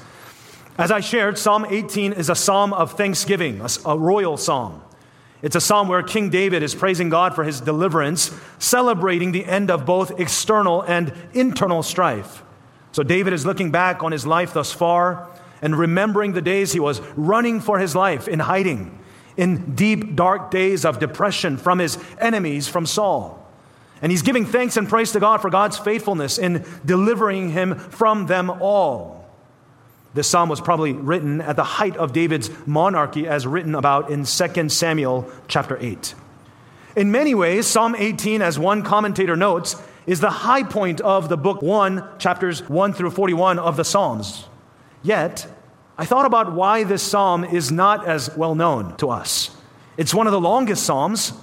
As 0.82 0.90
I 0.90 1.00
shared, 1.00 1.38
Psalm 1.38 1.64
18 1.70 2.14
is 2.14 2.28
a 2.28 2.34
psalm 2.34 2.74
of 2.74 2.94
thanksgiving, 2.94 3.62
a, 3.86 3.96
royal 3.96 4.36
psalm. 4.36 4.82
It's 5.44 5.56
a 5.56 5.62
psalm 5.62 5.88
where 5.88 6.02
King 6.02 6.32
David 6.32 6.64
is 6.64 6.74
praising 6.74 7.10
God 7.10 7.36
for 7.36 7.44
his 7.44 7.62
deliverance, 7.62 8.32
celebrating 8.58 9.32
the 9.32 9.46
end 9.46 9.70
of 9.70 9.86
both 9.86 10.20
external 10.20 10.82
and 10.82 11.14
internal 11.36 11.84
strife. 11.84 12.42
So 12.94 13.04
David 13.04 13.32
is 13.32 13.46
looking 13.46 13.70
back 13.70 14.02
on 14.02 14.12
his 14.12 14.26
life 14.26 14.56
thus 14.56 14.72
far 14.72 15.30
and 15.62 15.78
remembering 15.78 16.34
the 16.34 16.42
days 16.42 16.74
he 16.74 16.80
was 16.80 17.00
running 17.16 17.60
for 17.60 17.78
his 17.78 17.96
life 17.96 18.28
in 18.28 18.40
hiding, 18.40 18.98
in 19.38 19.76
deep, 19.76 20.16
dark 20.16 20.50
days 20.50 20.84
of 20.84 20.98
depression 20.98 21.58
from 21.58 21.78
his 21.78 22.00
enemies, 22.20 22.68
from 22.68 22.88
Saul. 22.88 23.48
And 24.02 24.12
he's 24.12 24.24
giving 24.24 24.48
thanks 24.48 24.78
and 24.78 24.90
praise 24.90 25.12
to 25.12 25.20
God 25.20 25.44
for 25.44 25.52
God's 25.52 25.78
faithfulness 25.78 26.40
in 26.40 26.66
delivering 26.84 27.52
him 27.52 27.78
from 27.78 28.26
them 28.26 28.50
all. 28.50 29.21
This 30.14 30.28
psalm 30.28 30.50
was 30.50 30.60
probably 30.60 30.94
written 30.94 31.40
at 31.40 31.56
the 31.56 31.64
height 31.64 31.96
of 31.96 32.12
David's 32.12 32.50
monarchy, 32.68 33.28
as 33.28 33.48
written 33.48 33.76
about 33.76 34.10
in 34.10 34.26
2 34.26 34.70
Samuel 34.70 35.32
chapter 35.48 35.78
8. 35.80 36.16
In 36.98 37.12
many 37.12 37.34
ways, 37.34 37.66
Psalm 37.66 37.96
18, 37.96 38.42
as 38.42 38.60
one 38.60 38.84
commentator 38.84 39.38
notes, 39.38 39.82
is 40.06 40.20
the 40.20 40.30
high 40.30 40.64
point 40.64 41.00
of 41.00 41.30
the 41.30 41.38
book 41.38 41.62
1, 41.62 42.04
chapters 42.20 42.68
1 42.68 42.94
through 42.94 43.12
41 43.12 43.60
of 43.60 43.78
the 43.78 43.86
Psalms. 43.86 44.48
Yet, 45.02 45.48
I 45.98 46.06
thought 46.06 46.26
about 46.26 46.54
why 46.54 46.84
this 46.84 47.04
psalm 47.04 47.46
is 47.46 47.72
not 47.72 48.06
as 48.06 48.36
well 48.36 48.56
known 48.56 48.98
to 48.98 49.10
us. 49.10 49.56
It's 49.98 50.14
one 50.14 50.28
of 50.28 50.34
the 50.34 50.42
longest 50.42 50.84
psalms, 50.84 51.34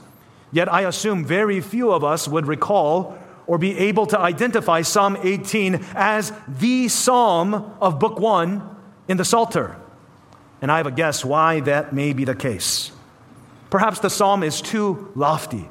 yet 0.53 0.73
I 0.73 0.83
assume 0.83 1.25
very 1.25 1.61
few 1.61 1.91
of 1.93 2.05
us 2.05 2.29
would 2.29 2.47
recall 2.47 3.18
or 3.49 3.59
be 3.59 3.77
able 3.77 4.07
to 4.07 4.19
identify 4.19 4.83
Psalm 4.83 5.17
18 5.21 5.85
as 5.95 6.33
the 6.47 6.87
psalm 6.87 7.55
of 7.81 7.99
Book 7.99 8.21
1 8.21 8.77
in 9.09 9.17
the 9.17 9.25
Psalter. 9.25 9.77
And 10.61 10.71
I 10.71 10.77
have 10.77 10.87
a 10.87 10.93
guess 10.93 11.25
why 11.25 11.61
that 11.61 11.93
may 11.93 12.13
be 12.13 12.25
the 12.25 12.35
case. 12.35 12.93
Perhaps 13.71 14.01
the 14.01 14.11
psalm 14.11 14.43
is 14.43 14.61
too 14.61 15.11
lofty. 15.15 15.69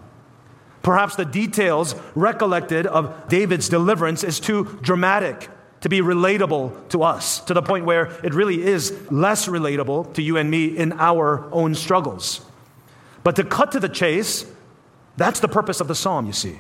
Perhaps 0.82 1.18
the 1.18 1.26
details 1.26 1.96
recollected 2.16 2.88
of 2.88 3.28
David's 3.28 3.70
deliverance 3.70 4.24
is 4.24 4.40
too 4.40 4.80
dramatic 4.82 5.50
to 5.82 5.90
be 5.90 6.02
relatable 6.02 6.90
to 6.90 7.04
us, 7.04 7.42
to 7.42 7.54
the 7.54 7.62
point 7.62 7.86
where 7.86 8.06
it 8.24 8.34
really 8.34 8.66
is 8.66 8.98
less 9.12 9.48
relatable 9.48 10.14
to 10.16 10.24
you 10.24 10.38
and 10.38 10.50
me 10.50 10.66
in 10.66 10.94
our 10.94 11.48
own 11.52 11.76
struggles. 11.76 12.44
But 13.24 13.36
to 13.36 13.44
cut 13.44 13.74
to 13.74 13.80
the 13.80 13.90
chase, 13.90 14.46
that's 15.18 15.40
the 15.40 15.48
purpose 15.48 15.80
of 15.80 15.88
the 15.88 15.96
psalm, 15.96 16.26
you 16.26 16.34
see. 16.34 16.60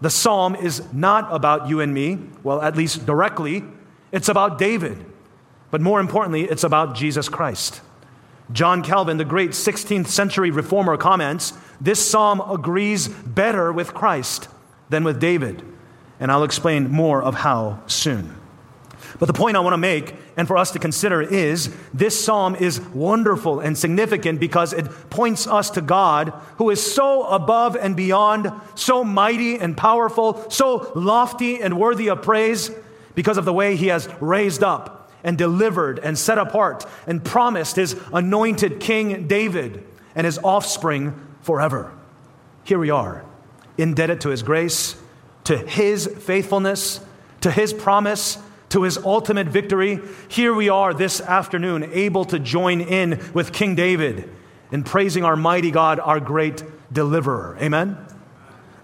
The 0.00 0.10
psalm 0.10 0.54
is 0.56 0.82
not 0.92 1.28
about 1.32 1.68
you 1.68 1.80
and 1.80 1.94
me, 1.94 2.18
well, 2.42 2.60
at 2.60 2.76
least 2.76 3.06
directly. 3.06 3.64
It's 4.12 4.28
about 4.28 4.58
David. 4.58 5.04
But 5.70 5.80
more 5.80 6.00
importantly, 6.00 6.42
it's 6.42 6.64
about 6.64 6.94
Jesus 6.94 7.28
Christ. 7.28 7.80
John 8.52 8.82
Calvin, 8.82 9.16
the 9.16 9.24
great 9.24 9.50
16th 9.50 10.06
century 10.06 10.50
reformer, 10.50 10.96
comments 10.96 11.54
this 11.80 12.08
psalm 12.08 12.40
agrees 12.40 13.08
better 13.08 13.72
with 13.72 13.94
Christ 13.94 14.48
than 14.88 15.04
with 15.04 15.20
David. 15.20 15.62
And 16.20 16.30
I'll 16.30 16.44
explain 16.44 16.90
more 16.90 17.22
of 17.22 17.34
how 17.34 17.80
soon. 17.86 18.36
But 19.18 19.26
the 19.26 19.32
point 19.32 19.56
I 19.56 19.60
want 19.60 19.74
to 19.74 19.78
make 19.78 20.14
and 20.36 20.48
for 20.48 20.56
us 20.56 20.72
to 20.72 20.78
consider 20.78 21.22
is 21.22 21.74
this 21.92 22.24
psalm 22.24 22.56
is 22.56 22.80
wonderful 22.80 23.60
and 23.60 23.78
significant 23.78 24.40
because 24.40 24.72
it 24.72 24.86
points 25.10 25.46
us 25.46 25.70
to 25.70 25.80
God 25.80 26.32
who 26.56 26.70
is 26.70 26.94
so 26.94 27.24
above 27.24 27.76
and 27.76 27.96
beyond, 27.96 28.50
so 28.74 29.04
mighty 29.04 29.56
and 29.56 29.76
powerful, 29.76 30.50
so 30.50 30.92
lofty 30.96 31.62
and 31.62 31.78
worthy 31.78 32.08
of 32.08 32.22
praise 32.22 32.70
because 33.14 33.38
of 33.38 33.44
the 33.44 33.52
way 33.52 33.76
he 33.76 33.86
has 33.86 34.08
raised 34.20 34.64
up 34.64 35.12
and 35.22 35.38
delivered 35.38 36.00
and 36.00 36.18
set 36.18 36.38
apart 36.38 36.84
and 37.06 37.24
promised 37.24 37.76
his 37.76 37.96
anointed 38.12 38.80
king 38.80 39.26
David 39.28 39.84
and 40.14 40.24
his 40.24 40.38
offspring 40.38 41.14
forever. 41.42 41.92
Here 42.64 42.78
we 42.78 42.90
are, 42.90 43.24
indebted 43.78 44.20
to 44.22 44.30
his 44.30 44.42
grace, 44.42 44.96
to 45.44 45.56
his 45.56 46.06
faithfulness, 46.06 47.00
to 47.42 47.50
his 47.50 47.72
promise 47.72 48.38
to 48.74 48.82
his 48.82 48.98
ultimate 48.98 49.46
victory, 49.46 50.00
here 50.26 50.52
we 50.52 50.68
are 50.68 50.92
this 50.92 51.20
afternoon, 51.20 51.88
able 51.92 52.24
to 52.24 52.40
join 52.40 52.80
in 52.80 53.22
with 53.32 53.52
King 53.52 53.76
David 53.76 54.28
in 54.72 54.82
praising 54.82 55.22
our 55.22 55.36
mighty 55.36 55.70
God, 55.70 56.00
our 56.00 56.18
great 56.18 56.64
deliverer. 56.92 57.56
Amen? 57.62 57.96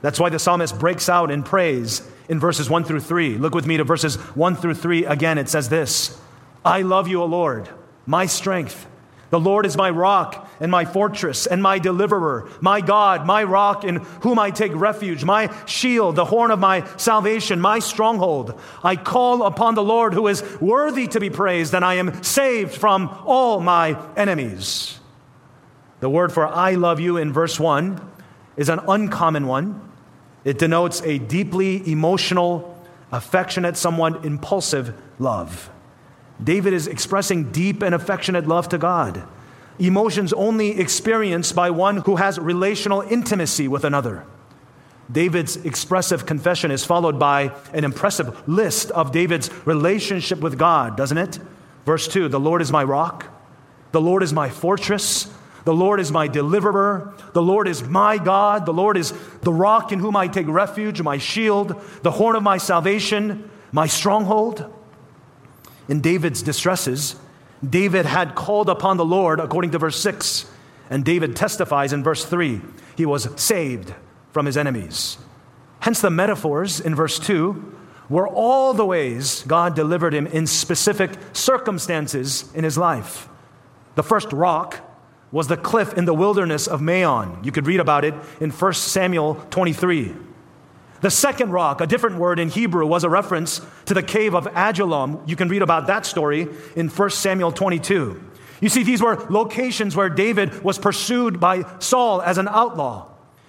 That's 0.01 0.21
why 0.21 0.29
the 0.29 0.39
psalmist 0.39 0.79
breaks 0.79 1.09
out 1.09 1.33
in 1.33 1.43
praise 1.43 2.09
in 2.29 2.39
verses 2.39 2.71
1 2.71 2.85
through 2.85 3.01
3. 3.01 3.37
Look 3.39 3.53
with 3.53 3.67
me 3.67 3.79
to 3.79 3.85
verses 3.85 4.15
1 4.15 4.55
through 4.55 4.75
3 4.75 5.07
again. 5.07 5.39
It 5.39 5.49
says 5.49 5.69
this 5.69 6.17
I 6.65 6.83
love 6.83 7.09
you, 7.09 7.21
O 7.21 7.27
Lord, 7.27 7.69
my 8.07 8.27
strength. 8.27 8.87
The 9.31 9.41
Lord 9.41 9.67
is 9.67 9.77
my 9.77 9.91
rock 9.91 10.49
and 10.61 10.71
my 10.71 10.85
fortress 10.85 11.47
and 11.47 11.63
my 11.63 11.79
deliverer, 11.79 12.49
my 12.61 12.81
God, 12.81 13.27
my 13.27 13.43
rock 13.43 13.83
in 13.85 13.97
whom 14.23 14.39
I 14.39 14.51
take 14.51 14.75
refuge, 14.75 15.25
my 15.25 15.53
shield, 15.67 16.17
the 16.17 16.27
horn 16.27 16.51
of 16.51 16.59
my 16.59 16.87
salvation, 16.97 17.61
my 17.61 17.79
stronghold. 17.79 18.61
I 18.85 18.97
call 18.97 19.43
upon 19.45 19.75
the 19.75 19.83
Lord 19.83 20.15
who 20.15 20.29
is 20.29 20.45
worthy 20.61 21.09
to 21.09 21.21
be 21.21 21.31
praised, 21.31 21.75
and 21.75 21.85
I 21.85 21.95
am 21.95 22.23
saved 22.23 22.75
from 22.75 23.09
all 23.25 23.61
my 23.61 23.99
enemies. 24.17 25.01
The 26.01 26.11
word 26.11 26.33
for 26.33 26.47
I 26.47 26.75
love 26.75 27.01
you 27.01 27.17
in 27.17 27.33
verse 27.33 27.59
1 27.59 28.01
is 28.57 28.69
an 28.69 28.81
uncommon 28.87 29.47
one. 29.47 29.81
It 30.45 30.59
denotes 30.59 31.03
a 31.03 31.19
deeply 31.19 31.91
emotional, 31.91 32.77
affectionate, 33.13 33.77
somewhat 33.77 34.25
impulsive 34.25 34.95
love. 35.19 35.71
David 36.43 36.73
is 36.73 36.87
expressing 36.87 37.53
deep 37.53 37.83
and 37.83 37.95
affectionate 37.95 38.47
love 38.47 38.69
to 38.71 38.79
God, 38.79 39.23
emotions 39.81 40.33
only 40.33 40.79
experienced 40.79 41.55
by 41.55 41.71
one 41.71 41.99
who 41.99 42.17
has 42.17 42.39
relational 42.39 43.01
intimacy 43.01 43.67
with 43.67 43.85
another. 43.85 44.27
David's 45.11 45.57
expressive 45.57 46.27
confession 46.27 46.71
is 46.71 46.85
followed 46.85 47.19
by 47.19 47.53
an 47.73 47.85
impressive 47.85 48.49
list 48.49 48.91
of 48.93 49.11
David's 49.11 49.51
relationship 49.67 50.41
with 50.41 50.59
God, 50.59 50.97
doesn't 50.97 51.19
it? 51.19 51.39
Verse 51.85 52.07
2 52.07 52.29
The 52.29 52.39
Lord 52.39 52.63
is 52.63 52.71
my 52.71 52.85
rock, 52.85 53.27
the 53.93 54.01
Lord 54.01 54.23
is 54.23 54.33
my 54.33 54.49
fortress, 54.49 55.33
the 55.65 55.75
Lord 55.75 55.99
is 55.99 56.13
my 56.13 56.29
deliverer, 56.29 57.15
the 57.33 57.43
Lord 57.43 57.67
is 57.67 57.83
my 57.83 58.19
God, 58.19 58.67
the 58.67 58.73
Lord 58.73 58.97
is 58.97 59.13
the 59.41 59.53
rock 59.53 59.93
in 59.93 59.99
whom 59.99 60.17
I 60.17 60.29
take 60.29 60.47
refuge, 60.47 61.03
my 61.03 61.19
shield, 61.19 61.81
the 62.03 62.13
horn 62.13 62.37
of 62.37 62.43
my 62.43 62.59
salvation, 62.59 63.51
my 63.73 63.87
stronghold. 63.87 64.73
In 65.89 66.01
David's 66.01 66.43
distresses, 66.43 67.17
David 67.69 68.07
had 68.07 68.35
called 68.35 68.69
upon 68.69 68.97
the 68.97 69.05
Lord, 69.05 69.41
according 69.41 69.73
to 69.73 69.79
verse 69.79 70.01
6. 70.01 70.47
And 70.89 71.05
David 71.05 71.37
testifies 71.37 71.93
in 71.93 72.03
verse 72.03 72.25
3 72.25 72.61
he 72.97 73.07
was 73.07 73.29
saved 73.41 73.95
from 74.33 74.47
his 74.47 74.57
enemies. 74.57 75.19
Hence, 75.81 76.01
the 76.01 76.11
metaphors 76.11 76.81
in 76.81 76.95
verse 76.95 77.19
2 77.19 77.77
were 78.09 78.29
all 78.29 78.75
the 78.75 78.85
ways 78.85 79.45
God 79.47 79.75
delivered 79.75 80.13
him 80.13 80.27
in 80.27 80.47
specific 80.47 81.13
circumstances 81.33 82.53
in 82.55 82.65
his 82.65 82.77
life. 82.77 83.29
The 83.95 84.03
first 84.03 84.33
rock 84.33 84.81
was 85.33 85.47
the 85.47 85.57
cliff 85.57 85.95
in 85.95 86.05
the 86.05 86.15
wilderness 86.15 86.67
of 86.67 86.83
Maon. 86.83 87.39
You 87.43 87.53
could 87.53 87.67
read 87.67 87.81
about 87.81 88.05
it 88.05 88.15
in 88.41 88.51
1 88.51 88.73
Samuel 88.75 89.37
23. 89.51 90.15
The 91.01 91.11
second 91.11 91.51
rock, 91.51 91.81
a 91.81 91.87
different 91.87 92.17
word 92.17 92.39
in 92.39 92.51
Hebrew, 92.51 92.87
was 92.87 93.05
a 93.05 93.09
reference 93.09 93.61
to 93.87 93.95
the 93.95 94.03
cave 94.03 94.35
of 94.35 94.47
Adullam. 94.49 95.23
You 95.27 95.35
can 95.35 95.49
read 95.49 95.63
about 95.63 95.87
that 95.87 96.05
story 96.05 96.49
in 96.77 96.89
1 96.89 97.11
Samuel 97.11 97.53
22. 97.53 98.23
You 98.61 98.69
see, 98.69 98.83
these 98.83 99.03
were 99.03 99.17
locations 99.31 99.97
where 99.97 100.11
David 100.11 100.63
was 100.63 100.79
pursued 100.79 101.41
by 101.41 101.65
Saul 101.79 102.21
as 102.21 102.37
an 102.37 102.49
outlaw. 102.49 103.07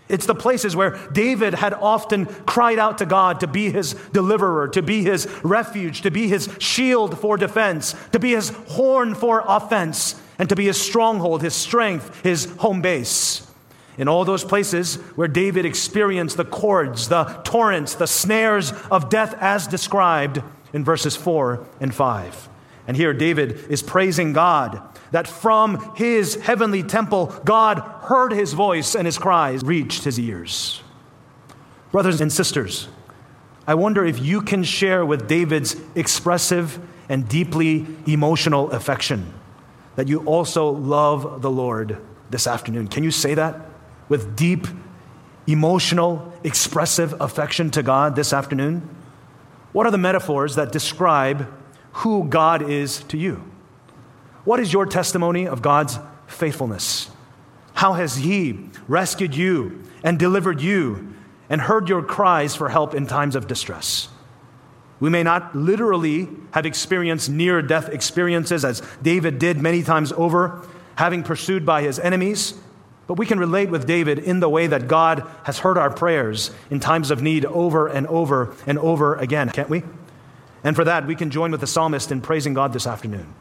It's 0.08 0.26
the 0.26 0.36
places 0.36 0.76
where 0.76 0.98
David 1.12 1.54
had 1.54 1.74
often 1.74 2.26
cried 2.26 2.80
out 2.80 2.98
to 2.98 3.06
God 3.06 3.42
to 3.42 3.48
be 3.48 3.70
his 3.70 3.94
deliverer, 4.12 4.68
to 4.70 4.82
be 4.82 5.04
his 5.04 5.28
refuge, 5.44 6.02
to 6.02 6.12
be 6.12 6.28
his 6.28 6.50
shield 6.60 7.18
for 7.20 7.38
defense, 7.38 7.96
to 8.12 8.20
be 8.20 8.32
his 8.32 8.50
horn 8.50 9.16
for 9.16 9.44
offense, 9.46 10.22
and 10.38 10.50
to 10.50 10.56
be 10.56 10.66
his 10.66 10.82
stronghold, 10.82 11.42
his 11.42 11.54
strength, 11.54 12.24
his 12.24 12.46
home 12.56 12.82
base. 12.82 13.51
In 14.02 14.08
all 14.08 14.26
those 14.26 14.44
places 14.44 14.96
where 15.16 15.28
David 15.28 15.64
experienced 15.64 16.36
the 16.36 16.44
cords, 16.44 17.08
the 17.08 17.26
torrents, 17.44 17.94
the 17.94 18.08
snares 18.08 18.74
of 18.90 19.10
death 19.10 19.36
as 19.40 19.68
described 19.68 20.42
in 20.74 20.84
verses 20.84 21.16
4 21.16 21.64
and 21.80 21.94
5. 21.94 22.50
And 22.88 22.98
here 22.98 23.14
David 23.14 23.52
is 23.70 23.84
praising 23.84 24.34
God 24.34 24.82
that 25.12 25.28
from 25.28 25.94
his 25.96 26.34
heavenly 26.42 26.82
temple, 26.82 27.28
God 27.46 27.78
heard 27.78 28.32
his 28.32 28.54
voice 28.54 28.96
and 28.96 29.06
his 29.06 29.20
cries 29.20 29.62
reached 29.64 30.04
his 30.04 30.20
ears. 30.20 30.82
Brothers 31.92 32.22
and 32.22 32.34
sisters, 32.34 32.88
I 33.68 33.76
wonder 33.76 34.04
if 34.04 34.20
you 34.20 34.42
can 34.42 34.64
share 34.64 35.06
with 35.06 35.28
David's 35.28 35.76
expressive 35.94 36.80
and 37.08 37.30
deeply 37.30 37.86
emotional 38.08 38.72
affection 38.72 39.32
that 39.96 40.08
you 40.08 40.26
also 40.26 40.72
love 40.72 41.44
the 41.44 41.52
Lord 41.52 41.98
this 42.32 42.48
afternoon. 42.48 42.88
Can 42.88 43.04
you 43.04 43.12
say 43.12 43.36
that? 43.36 43.68
With 44.12 44.36
deep, 44.36 44.68
emotional, 45.48 46.34
expressive 46.44 47.14
affection 47.22 47.72
to 47.72 47.82
God 47.82 48.14
this 48.14 48.34
afternoon? 48.34 48.94
What 49.72 49.88
are 49.88 49.92
the 49.92 49.98
metaphors 49.98 50.56
that 50.56 50.74
describe 50.74 51.48
who 51.94 52.26
God 52.26 52.70
is 52.70 53.04
to 53.04 53.18
you? 53.18 53.42
What 54.44 54.60
is 54.60 54.74
your 54.74 54.86
testimony 54.86 55.48
of 55.48 55.62
God's 55.62 55.98
faithfulness? 56.28 57.10
How 57.76 57.94
has 57.94 58.18
He 58.18 58.60
rescued 58.90 59.34
you 59.34 59.82
and 60.04 60.20
delivered 60.20 60.60
you 60.60 61.14
and 61.50 61.62
heard 61.62 61.88
your 61.88 62.04
cries 62.04 62.54
for 62.54 62.68
help 62.68 62.94
in 62.94 63.08
times 63.08 63.38
of 63.38 63.48
distress? 63.48 64.10
We 65.00 65.10
may 65.10 65.24
not 65.24 65.56
literally 65.56 66.28
have 66.52 66.66
experienced 66.66 67.30
near 67.30 67.62
death 67.62 67.88
experiences 67.88 68.66
as 68.66 68.82
David 69.02 69.40
did 69.40 69.62
many 69.62 69.84
times 69.84 70.12
over, 70.12 70.68
having 70.98 71.24
pursued 71.24 71.66
by 71.66 71.82
his 71.82 71.98
enemies. 71.98 72.56
But 73.12 73.20
we 73.20 73.26
can 73.26 73.40
relate 73.40 73.70
with 73.70 73.86
David 73.86 74.20
in 74.20 74.40
the 74.40 74.48
way 74.48 74.68
that 74.68 74.88
God 74.88 75.28
has 75.44 75.60
heard 75.60 75.78
our 75.78 75.90
prayers 75.90 76.50
in 76.70 76.80
times 76.80 77.12
of 77.12 77.22
need 77.22 77.44
over 77.44 77.88
and 77.88 78.08
over 78.08 78.56
and 78.66 78.80
over 78.80 79.16
again, 79.16 79.50
can't 79.50 79.70
we? 79.70 79.84
And 80.64 80.78
for 80.78 80.86
that, 80.86 81.06
we 81.06 81.16
can 81.16 81.30
join 81.30 81.52
with 81.52 81.60
the 81.60 81.68
psalmist 81.68 82.14
in 82.14 82.22
praising 82.22 82.54
God 82.54 82.72
this 82.72 82.88
afternoon. 82.88 83.34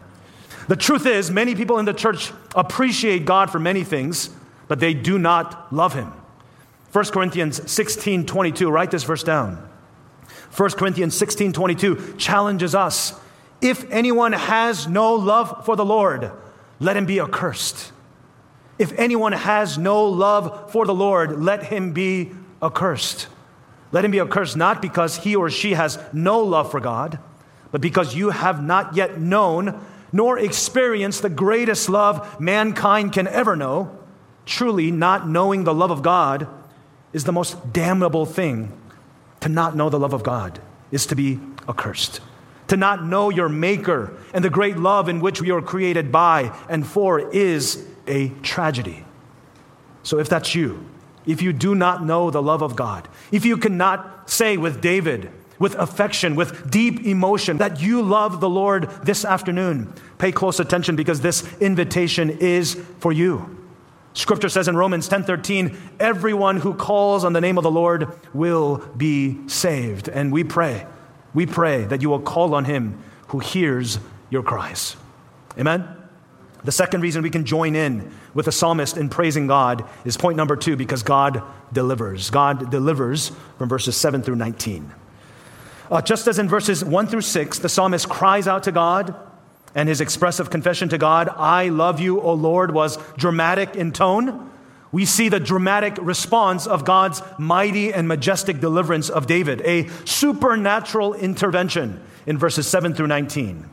The 0.67 0.75
truth 0.75 1.07
is, 1.07 1.31
many 1.31 1.55
people 1.55 1.79
in 1.79 1.85
the 1.85 1.95
church 1.95 2.33
appreciate 2.57 3.25
God 3.27 3.49
for 3.49 3.61
many 3.61 3.85
things, 3.85 4.31
but 4.67 4.81
they 4.81 4.93
do 4.93 5.21
not 5.21 5.73
love 5.73 5.95
him. 5.95 6.15
1 6.91 7.05
Corinthians 7.05 7.71
16 7.71 8.27
22, 8.27 8.69
write 8.73 8.91
this 8.91 9.05
verse 9.05 9.23
down. 9.23 9.71
1 10.57 10.71
Corinthians 10.71 11.17
16 11.17 11.53
22 11.53 12.17
challenges 12.19 12.75
us. 12.75 13.15
If 13.61 13.89
anyone 13.93 14.33
has 14.33 14.89
no 14.89 15.15
love 15.15 15.65
for 15.65 15.77
the 15.77 15.85
Lord, 15.85 16.33
let 16.81 16.97
him 16.97 17.07
be 17.07 17.21
accursed. 17.21 17.93
If 18.81 18.99
anyone 18.99 19.33
has 19.33 19.77
no 19.77 20.07
love 20.07 20.73
for 20.73 20.87
the 20.87 20.95
Lord, 20.95 21.39
let 21.39 21.65
him 21.65 21.93
be 21.93 22.33
accursed. 22.63 23.27
Let 23.93 24.07
him 24.07 24.11
be 24.11 24.21
accursed 24.21 24.57
not 24.57 24.81
because 24.81 25.19
he 25.19 25.37
or 25.37 25.51
she 25.51 25.75
has 25.75 25.99
no 26.15 26.41
love 26.41 26.71
for 26.71 26.81
God, 26.81 27.19
but 27.73 27.83
because 27.83 28.15
you 28.15 28.31
have 28.31 28.65
not 28.65 28.97
yet 28.97 29.21
known 29.21 29.85
nor 30.13 30.39
experienced 30.39 31.21
the 31.21 31.29
greatest 31.29 31.91
love 31.91 32.41
mankind 32.41 33.13
can 33.13 33.29
ever 33.29 33.55
know. 33.55 33.95
Truly, 34.47 34.91
not 34.91 35.29
knowing 35.29 35.65
the 35.65 35.75
love 35.75 35.91
of 35.91 36.01
God 36.01 36.49
is 37.13 37.25
the 37.25 37.33
most 37.33 37.75
damnable 37.75 38.25
thing. 38.25 38.73
To 39.41 39.51
not 39.51 39.77
know 39.77 39.91
the 39.91 39.99
love 39.99 40.15
of 40.15 40.23
God 40.23 40.59
is 40.91 41.05
to 41.09 41.15
be 41.15 41.39
accursed. 41.69 42.21
To 42.69 42.79
not 42.79 43.05
know 43.05 43.29
your 43.29 43.51
Maker 43.51 44.17
and 44.33 44.43
the 44.43 44.49
great 44.49 44.79
love 44.79 45.11
in 45.11 45.21
which 45.21 45.43
we 45.43 45.51
are 45.51 45.61
created 45.61 46.11
by 46.11 46.57
and 46.71 46.87
for 46.87 47.31
is 47.35 47.87
a 48.11 48.29
tragedy. 48.43 49.05
So 50.03 50.19
if 50.19 50.29
that's 50.29 50.55
you, 50.55 50.85
if 51.27 51.41
you 51.43 51.53
do 51.53 51.75
not 51.75 52.05
know 52.05 52.31
the 52.31 52.43
love 52.43 52.63
of 52.63 52.77
God, 52.77 53.09
if 53.31 53.45
you 53.45 53.57
cannot 53.57 54.29
say 54.29 54.57
with 54.57 54.81
David, 54.81 55.31
with 55.59 55.75
affection, 55.75 56.35
with 56.35 56.71
deep 56.71 57.07
emotion, 57.07 57.59
that 57.59 57.81
you 57.81 58.03
love 58.03 58.41
the 58.41 58.49
Lord 58.49 58.91
this 59.05 59.25
afternoon, 59.25 59.93
pay 60.19 60.33
close 60.33 60.59
attention 60.59 60.97
because 60.97 61.21
this 61.21 61.47
invitation 61.61 62.31
is 62.31 62.75
for 62.99 63.13
you. 63.13 63.57
Scripture 64.13 64.49
says 64.49 64.67
in 64.67 64.77
Romans 64.77 65.09
10:13, 65.09 65.77
everyone 66.01 66.57
who 66.57 66.75
calls 66.75 67.25
on 67.25 67.33
the 67.33 67.41
name 67.41 67.59
of 67.59 67.63
the 67.63 67.71
Lord 67.71 68.09
will 68.35 68.79
be 68.97 69.39
saved. 69.47 70.09
And 70.09 70.33
we 70.33 70.43
pray, 70.43 70.87
we 71.33 71.47
pray 71.47 71.85
that 71.85 72.03
you 72.03 72.11
will 72.11 72.21
call 72.21 72.55
on 72.55 72.65
him 72.65 72.99
who 73.29 73.39
hears 73.39 74.01
your 74.31 74.43
cries. 74.43 74.97
Amen. 75.57 76.00
The 76.65 76.73
second 76.73 77.01
reason 77.01 77.23
we 77.23 77.31
can 77.31 77.45
join 77.45 77.75
in 77.75 78.13
with 78.35 78.47
the 78.47 78.53
psalmist 78.53 78.97
in 78.97 79.09
praising 79.09 79.47
God 79.47 79.89
is 80.05 80.17
point 80.17 80.37
number 80.37 80.57
two 80.57 80.77
because 80.77 81.03
God 81.03 81.43
delivers. 81.73 82.31
God 82.31 82.71
delivers 82.71 83.33
from 83.59 83.69
verses 83.69 83.97
7 83.97 84.23
through 84.23 84.37
19. 84.37 84.93
Uh, 85.91 86.03
just 86.03 86.29
as 86.29 86.39
in 86.39 86.49
verses 86.49 86.85
1 86.85 87.07
through 87.09 87.23
6, 87.23 87.59
the 87.59 87.69
psalmist 87.69 88.09
cries 88.09 88.47
out 88.47 88.63
to 88.65 88.73
God, 88.73 89.15
and 89.75 89.89
his 89.89 90.01
expressive 90.01 90.51
confession 90.51 90.89
to 90.91 90.99
God, 90.99 91.29
I 91.29 91.69
love 91.69 91.99
you, 91.99 92.21
O 92.21 92.35
Lord, 92.35 92.73
was 92.73 92.99
dramatic 93.17 93.75
in 93.75 93.93
tone. 93.93 94.51
We 94.93 95.05
see 95.05 95.29
the 95.29 95.41
dramatic 95.41 95.97
response 96.01 96.67
of 96.67 96.85
God's 96.85 97.23
mighty 97.39 97.93
and 97.93 98.07
majestic 98.07 98.61
deliverance 98.61 99.09
of 99.09 99.27
David, 99.27 99.63
a 99.63 99.89
supernatural 100.05 101.15
intervention 101.15 102.03
in 102.27 102.39
verses 102.39 102.67
7 102.67 102.95
through 102.95 103.07
19. 103.07 103.69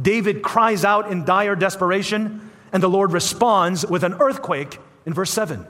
David 0.00 0.42
cries 0.42 0.84
out 0.84 1.10
in 1.10 1.24
dire 1.24 1.56
desperation, 1.56 2.50
and 2.72 2.82
the 2.82 2.88
Lord 2.88 3.12
responds 3.12 3.86
with 3.86 4.02
an 4.02 4.14
earthquake 4.14 4.78
in 5.06 5.14
verse 5.14 5.30
7. 5.30 5.66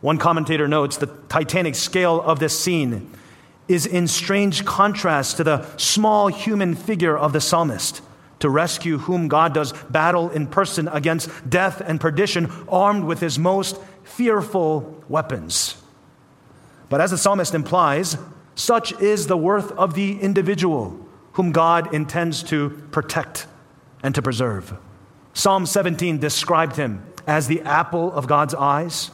One 0.00 0.18
commentator 0.18 0.68
notes 0.68 0.96
the 0.96 1.06
titanic 1.06 1.74
scale 1.74 2.20
of 2.20 2.38
this 2.38 2.58
scene 2.58 3.10
is 3.68 3.86
in 3.86 4.08
strange 4.08 4.64
contrast 4.64 5.36
to 5.36 5.44
the 5.44 5.64
small 5.76 6.28
human 6.28 6.74
figure 6.74 7.16
of 7.16 7.32
the 7.32 7.40
psalmist, 7.40 8.02
to 8.40 8.50
rescue 8.50 8.98
whom 8.98 9.28
God 9.28 9.54
does 9.54 9.72
battle 9.88 10.28
in 10.30 10.48
person 10.48 10.88
against 10.88 11.30
death 11.48 11.80
and 11.80 12.00
perdition, 12.00 12.50
armed 12.68 13.04
with 13.04 13.20
his 13.20 13.38
most 13.38 13.78
fearful 14.02 15.02
weapons. 15.08 15.76
But 16.88 17.00
as 17.00 17.12
the 17.12 17.18
psalmist 17.18 17.54
implies, 17.54 18.18
such 18.56 18.92
is 19.00 19.28
the 19.28 19.36
worth 19.36 19.70
of 19.72 19.94
the 19.94 20.20
individual 20.20 20.98
whom 21.32 21.52
God 21.52 21.94
intends 21.94 22.42
to 22.44 22.70
protect 22.90 23.46
and 24.02 24.14
to 24.14 24.22
preserve. 24.22 24.74
Psalm 25.34 25.66
17 25.66 26.18
described 26.18 26.76
him 26.76 27.04
as 27.26 27.46
the 27.46 27.62
apple 27.62 28.12
of 28.12 28.26
God's 28.26 28.54
eyes. 28.54 29.10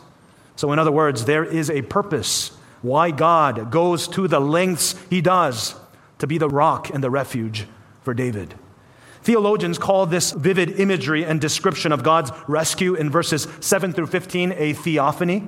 So, 0.57 0.73
in 0.73 0.79
other 0.79 0.91
words, 0.91 1.25
there 1.25 1.45
is 1.45 1.71
a 1.71 1.83
purpose 1.83 2.51
why 2.83 3.11
God 3.11 3.71
goes 3.71 4.09
to 4.09 4.27
the 4.29 4.41
lengths 4.41 4.95
he 5.11 5.21
does 5.21 5.75
to 6.19 6.27
be 6.27 6.39
the 6.39 6.49
rock 6.49 6.91
and 6.91 7.03
the 7.03 7.11
refuge 7.11 7.67
for 8.03 8.15
David. 8.15 8.55
Theologians 9.23 9.79
call 9.79 10.07
this 10.07 10.33
vivid 10.33 10.81
imagery 10.81 11.25
and 11.25 11.41
description 11.41 11.93
of 11.93 12.03
God's 12.03 12.31
rescue 12.47 12.95
in 12.95 13.11
verses 13.11 13.47
7 13.61 13.93
through 13.93 14.07
15 14.07 14.53
a 14.57 14.73
theophany, 14.73 15.45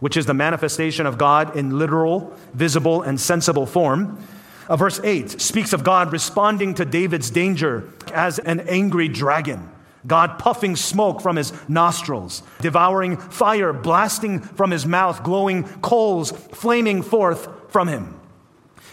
which 0.00 0.16
is 0.16 0.26
the 0.26 0.34
manifestation 0.34 1.06
of 1.06 1.18
God 1.18 1.56
in 1.56 1.78
literal, 1.78 2.32
visible, 2.54 3.02
and 3.02 3.20
sensible 3.20 3.66
form. 3.66 4.22
Uh, 4.68 4.76
verse 4.76 5.00
8 5.02 5.40
speaks 5.40 5.72
of 5.72 5.84
God 5.84 6.12
responding 6.12 6.74
to 6.74 6.84
David's 6.84 7.30
danger 7.30 7.90
as 8.12 8.38
an 8.38 8.60
angry 8.60 9.08
dragon. 9.08 9.70
God 10.06 10.38
puffing 10.38 10.76
smoke 10.76 11.20
from 11.20 11.36
his 11.36 11.52
nostrils, 11.68 12.42
devouring 12.60 13.16
fire, 13.16 13.72
blasting 13.72 14.40
from 14.40 14.70
his 14.70 14.86
mouth, 14.86 15.22
glowing 15.24 15.64
coals 15.80 16.30
flaming 16.30 17.02
forth 17.02 17.48
from 17.70 17.88
him. 17.88 18.20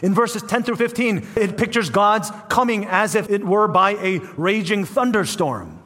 In 0.02 0.14
verses 0.14 0.42
10 0.42 0.64
through 0.64 0.76
15, 0.76 1.28
it 1.36 1.58
pictures 1.58 1.90
God's 1.90 2.32
coming 2.50 2.86
as 2.86 3.16
if 3.16 3.30
it 3.30 3.46
were 3.46 3.68
by 3.68 3.92
a 3.92 4.20
raging 4.36 4.86
thunderstorm. 4.86 5.82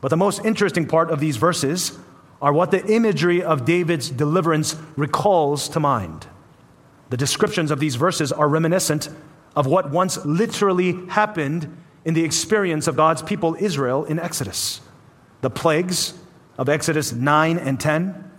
But 0.00 0.08
the 0.08 0.16
most 0.16 0.44
interesting 0.44 0.86
part 0.86 1.10
of 1.10 1.20
these 1.20 1.36
verses 1.36 1.98
are 2.40 2.52
what 2.52 2.70
the 2.70 2.84
imagery 2.86 3.42
of 3.42 3.64
David's 3.64 4.10
deliverance 4.10 4.76
recalls 4.96 5.68
to 5.70 5.80
mind. 5.80 6.26
The 7.10 7.16
descriptions 7.16 7.70
of 7.70 7.80
these 7.80 7.94
verses 7.94 8.32
are 8.32 8.48
reminiscent 8.48 9.08
of 9.54 9.66
what 9.66 9.90
once 9.90 10.24
literally 10.24 11.06
happened 11.08 11.76
in 12.04 12.14
the 12.14 12.24
experience 12.24 12.86
of 12.86 12.96
God's 12.96 13.22
people 13.22 13.56
Israel 13.58 14.04
in 14.04 14.18
Exodus. 14.18 14.80
The 15.40 15.50
plagues 15.50 16.14
of 16.58 16.68
Exodus 16.68 17.12
9 17.12 17.58
and 17.58 17.80
10, 17.80 18.30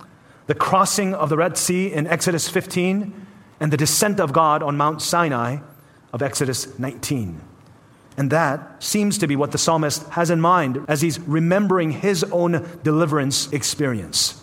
the 0.48 0.56
crossing 0.56 1.14
of 1.14 1.30
the 1.30 1.38
Red 1.38 1.58
Sea 1.58 1.92
in 1.92 2.08
Exodus 2.08 2.48
15, 2.48 3.28
and 3.60 3.74
the 3.74 3.78
descent 3.78 4.20
of 4.20 4.34
God 4.34 4.64
on 4.64 4.78
Mount 4.78 5.02
Sinai 5.02 5.58
of 6.14 6.22
Exodus 6.22 6.78
19. 6.80 7.42
And 8.18 8.32
that 8.32 8.82
seems 8.84 9.18
to 9.20 9.28
be 9.28 9.36
what 9.36 9.52
the 9.52 9.58
psalmist 9.58 10.08
has 10.10 10.32
in 10.32 10.42
mind 10.42 10.84
as 10.88 11.02
he's 11.02 11.20
remembering 11.20 11.92
his 11.92 12.24
own 12.26 12.80
deliverance 12.84 13.52
experience. 13.52 14.42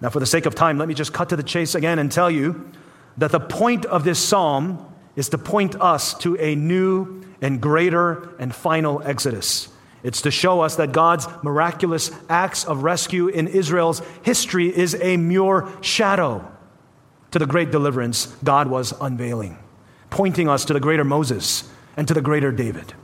Now, 0.00 0.08
for 0.08 0.20
the 0.20 0.26
sake 0.26 0.46
of 0.46 0.54
time, 0.54 0.78
let 0.78 0.88
me 0.88 0.94
just 0.94 1.12
cut 1.12 1.28
to 1.28 1.36
the 1.36 1.42
chase 1.42 1.74
again 1.74 1.98
and 1.98 2.10
tell 2.10 2.30
you 2.30 2.70
that 3.18 3.32
the 3.32 3.40
point 3.40 3.84
of 3.86 4.04
this 4.04 4.18
psalm 4.18 4.86
is 5.16 5.28
to 5.30 5.38
point 5.38 5.74
us 5.80 6.14
to 6.14 6.36
a 6.38 6.54
new 6.54 7.22
and 7.42 7.60
greater 7.60 8.34
and 8.38 8.54
final 8.54 9.02
exodus. 9.04 9.68
It's 10.02 10.22
to 10.22 10.30
show 10.30 10.60
us 10.60 10.76
that 10.76 10.92
God's 10.92 11.26
miraculous 11.42 12.10
acts 12.28 12.64
of 12.64 12.82
rescue 12.82 13.28
in 13.28 13.48
Israel's 13.48 14.00
history 14.22 14.74
is 14.74 14.94
a 14.94 15.16
mere 15.16 15.68
shadow 15.82 16.50
to 17.32 17.38
the 17.38 17.46
great 17.46 17.70
deliverance 17.70 18.26
God 18.42 18.68
was 18.68 18.94
unveiling, 19.00 19.58
pointing 20.08 20.48
us 20.48 20.64
to 20.66 20.72
the 20.72 20.80
greater 20.80 21.04
Moses 21.04 21.70
and 21.96 22.08
to 22.08 22.14
the 22.14 22.22
greater 22.22 22.50
David. 22.50 22.94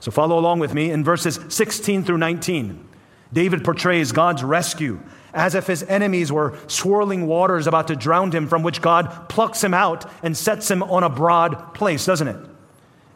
So 0.00 0.10
follow 0.10 0.38
along 0.38 0.58
with 0.58 0.74
me 0.74 0.90
in 0.90 1.02
verses 1.02 1.40
16 1.48 2.04
through 2.04 2.18
19. 2.18 2.88
David 3.32 3.64
portrays 3.64 4.12
God's 4.12 4.44
rescue 4.44 5.00
as 5.34 5.54
if 5.54 5.66
his 5.66 5.82
enemies 5.82 6.30
were 6.30 6.56
swirling 6.68 7.26
waters 7.26 7.66
about 7.66 7.88
to 7.88 7.96
drown 7.96 8.30
him, 8.30 8.46
from 8.46 8.62
which 8.62 8.80
God 8.80 9.28
plucks 9.28 9.62
him 9.62 9.74
out 9.74 10.08
and 10.22 10.36
sets 10.36 10.70
him 10.70 10.82
on 10.82 11.02
a 11.02 11.10
broad 11.10 11.74
place, 11.74 12.06
doesn't 12.06 12.28
it? 12.28 12.36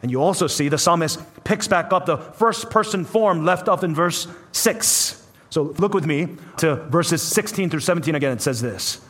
And 0.01 0.11
you 0.11 0.21
also 0.21 0.47
see 0.47 0.69
the 0.69 0.77
psalmist 0.77 1.19
picks 1.43 1.67
back 1.67 1.91
up 1.91 2.05
the 2.05 2.17
first 2.17 2.69
person 2.69 3.05
form 3.05 3.45
left 3.45 3.67
off 3.67 3.83
in 3.83 3.95
verse 3.95 4.27
6. 4.51 5.27
So 5.49 5.73
look 5.77 5.93
with 5.93 6.05
me 6.05 6.27
to 6.57 6.75
verses 6.75 7.21
16 7.21 7.69
through 7.69 7.79
17 7.79 8.15
again. 8.15 8.33
It 8.33 8.41
says 8.41 8.61
this 8.61 9.01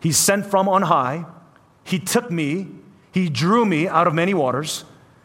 He 0.00 0.12
sent 0.12 0.46
from 0.46 0.68
on 0.68 0.82
high, 0.82 1.26
He 1.84 1.98
took 1.98 2.30
me, 2.30 2.68
He 3.12 3.28
drew 3.28 3.64
me 3.64 3.86
out 3.86 4.06
of 4.06 4.14
many 4.14 4.34
waters. 4.34 4.84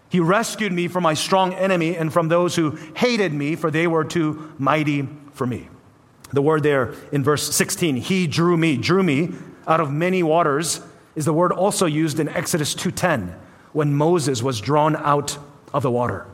He 0.10 0.20
rescued 0.20 0.72
me 0.72 0.88
from 0.88 1.04
my 1.04 1.14
strong 1.14 1.54
enemy 1.54 1.98
and 1.98 2.14
from 2.14 2.30
those 2.30 2.56
who 2.56 2.78
hated 2.96 3.34
me, 3.34 3.56
for 3.56 3.70
they 3.70 3.88
were 3.88 4.06
too 4.06 4.54
mighty 4.58 5.10
for 5.34 5.46
me. 5.46 5.68
The 6.36 6.42
word 6.42 6.64
there 6.64 6.94
in 7.14 7.24
verse 7.24 7.56
16, 7.56 7.96
he 7.96 8.28
drew 8.28 8.58
me, 8.58 8.76
drew 8.76 9.02
me 9.04 9.32
out 9.66 9.80
of 9.80 9.90
many 9.90 10.22
waters, 10.22 10.82
is 11.16 11.24
the 11.24 11.32
word 11.32 11.54
also 11.54 11.86
used 11.86 12.20
in 12.20 12.28
Exodus 12.28 12.76
2:10 12.76 13.34
when 13.72 13.94
Moses 13.94 14.44
was 14.44 14.60
drawn 14.60 14.98
out 14.98 15.38
of 15.74 15.82
the 15.82 15.90
water. 15.90 16.26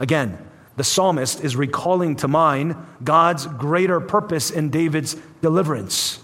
Again, 0.00 0.38
the 0.76 0.84
psalmist 0.84 1.44
is 1.44 1.54
recalling 1.54 2.16
to 2.16 2.28
mind 2.28 2.76
God's 3.04 3.46
greater 3.46 4.00
purpose 4.00 4.50
in 4.50 4.70
David's 4.70 5.16
deliverance. 5.42 6.20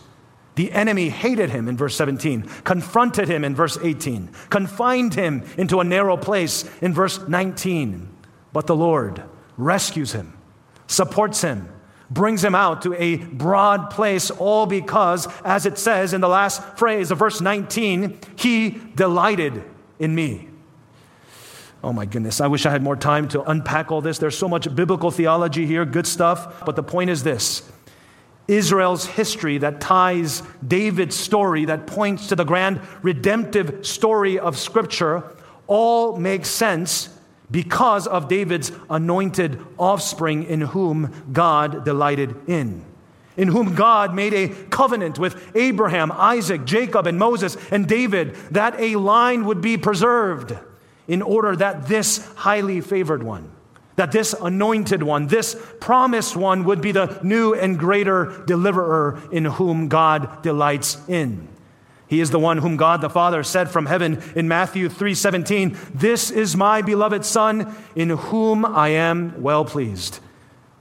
The 0.55 0.73
enemy 0.73 1.11
hated 1.11 1.51
him 1.51 1.69
in 1.69 1.77
verse 1.77 1.97
17, 1.97 2.49
confronted 2.64 3.29
him 3.29 3.45
in 3.45 3.55
verse 3.55 3.77
18, 3.83 4.31
confined 4.49 5.12
him 5.12 5.43
into 5.59 5.81
a 5.81 5.85
narrow 5.85 6.17
place 6.17 6.64
in 6.81 6.95
verse 6.95 7.21
19. 7.29 8.09
But 8.55 8.67
the 8.67 8.75
Lord 8.75 9.23
rescues 9.59 10.12
him, 10.12 10.33
supports 10.87 11.43
him, 11.43 11.69
brings 12.11 12.42
him 12.42 12.55
out 12.55 12.83
to 12.83 12.94
a 12.94 13.16
broad 13.16 13.90
place, 13.90 14.31
all 14.31 14.66
because, 14.66 15.29
as 15.44 15.66
it 15.66 15.79
says 15.79 16.12
in 16.12 16.21
the 16.21 16.29
last 16.29 16.62
phrase 16.79 17.11
of 17.11 17.18
verse 17.18 17.40
19, 17.40 18.18
he 18.37 18.71
delighted 18.94 19.62
in 19.99 20.14
me. 20.14 20.49
Oh 21.83 21.92
my 21.92 22.07
goodness, 22.07 22.40
I 22.40 22.49
wish 22.49 22.66
I 22.66 22.71
had 22.71 22.83
more 22.83 22.97
time 22.97 23.29
to 23.29 23.42
unpack 23.42 23.92
all 23.92 24.01
this. 24.01 24.18
There's 24.18 24.37
so 24.37 24.49
much 24.49 24.75
biblical 24.75 25.11
theology 25.11 25.64
here, 25.64 25.85
good 25.85 26.07
stuff. 26.07 26.64
But 26.64 26.77
the 26.77 26.83
point 26.83 27.11
is 27.11 27.23
this 27.23 27.71
Israel's 28.49 29.07
history 29.07 29.59
that 29.59 29.81
ties 29.81 30.42
David's 30.66 31.14
story, 31.14 31.66
that 31.66 31.87
points 31.87 32.29
to 32.29 32.37
the 32.37 32.44
grand 32.44 32.81
redemptive 33.03 33.87
story 33.87 34.38
of 34.38 34.59
Scripture, 34.59 35.23
all 35.66 36.16
makes 36.16 36.49
sense 36.49 37.11
because 37.51 38.07
of 38.07 38.29
David's 38.29 38.73
anointed 38.91 39.59
offspring 39.79 40.45
in 40.45 40.61
whom 40.61 41.25
God 41.33 41.85
delighted 41.85 42.37
in. 42.49 42.85
In 43.37 43.49
whom 43.49 43.75
God 43.75 44.15
made 44.15 44.35
a 44.35 44.49
covenant 44.49 45.19
with 45.19 45.57
Abraham, 45.57 46.11
Isaac, 46.13 46.65
Jacob, 46.65 47.07
and 47.07 47.19
Moses, 47.19 47.57
and 47.71 47.87
David, 47.87 48.35
that 48.51 48.79
a 48.81 48.97
line 48.97 49.45
would 49.45 49.61
be 49.61 49.79
preserved 49.79 50.57
in 51.07 51.23
order 51.23 51.57
that 51.57 51.87
this 51.87 52.27
highly 52.35 52.81
favored 52.81 53.23
one, 53.23 53.51
that 53.97 54.13
this 54.13 54.35
anointed 54.35 55.03
one, 55.03 55.29
this 55.29 55.57
promised 55.81 56.37
one 56.37 56.65
would 56.65 56.83
be 56.83 56.93
the 56.93 57.19
new 57.23 57.55
and 57.55 57.79
greater 57.79 58.43
deliverer 58.47 59.23
in 59.33 59.45
whom 59.45 59.89
God 59.89 60.43
delights 60.43 60.99
in. 61.09 61.49
He 62.09 62.21
is 62.21 62.31
the 62.31 62.38
one 62.38 62.59
whom 62.59 62.77
God 62.77 63.03
the 63.03 63.11
Father 63.11 63.42
said 63.42 63.71
from 63.71 63.87
heaven 63.87 64.23
in 64.35 64.49
Matthew 64.49 64.88
3:17, 64.88 65.77
"This 65.94 66.31
is 66.31 66.57
my 66.57 66.83
beloved 66.83 67.25
son 67.25 67.75
in 67.94 68.11
whom 68.11 68.64
I 68.64 68.88
am 68.88 69.35
well 69.38 69.64
pleased." 69.64 70.21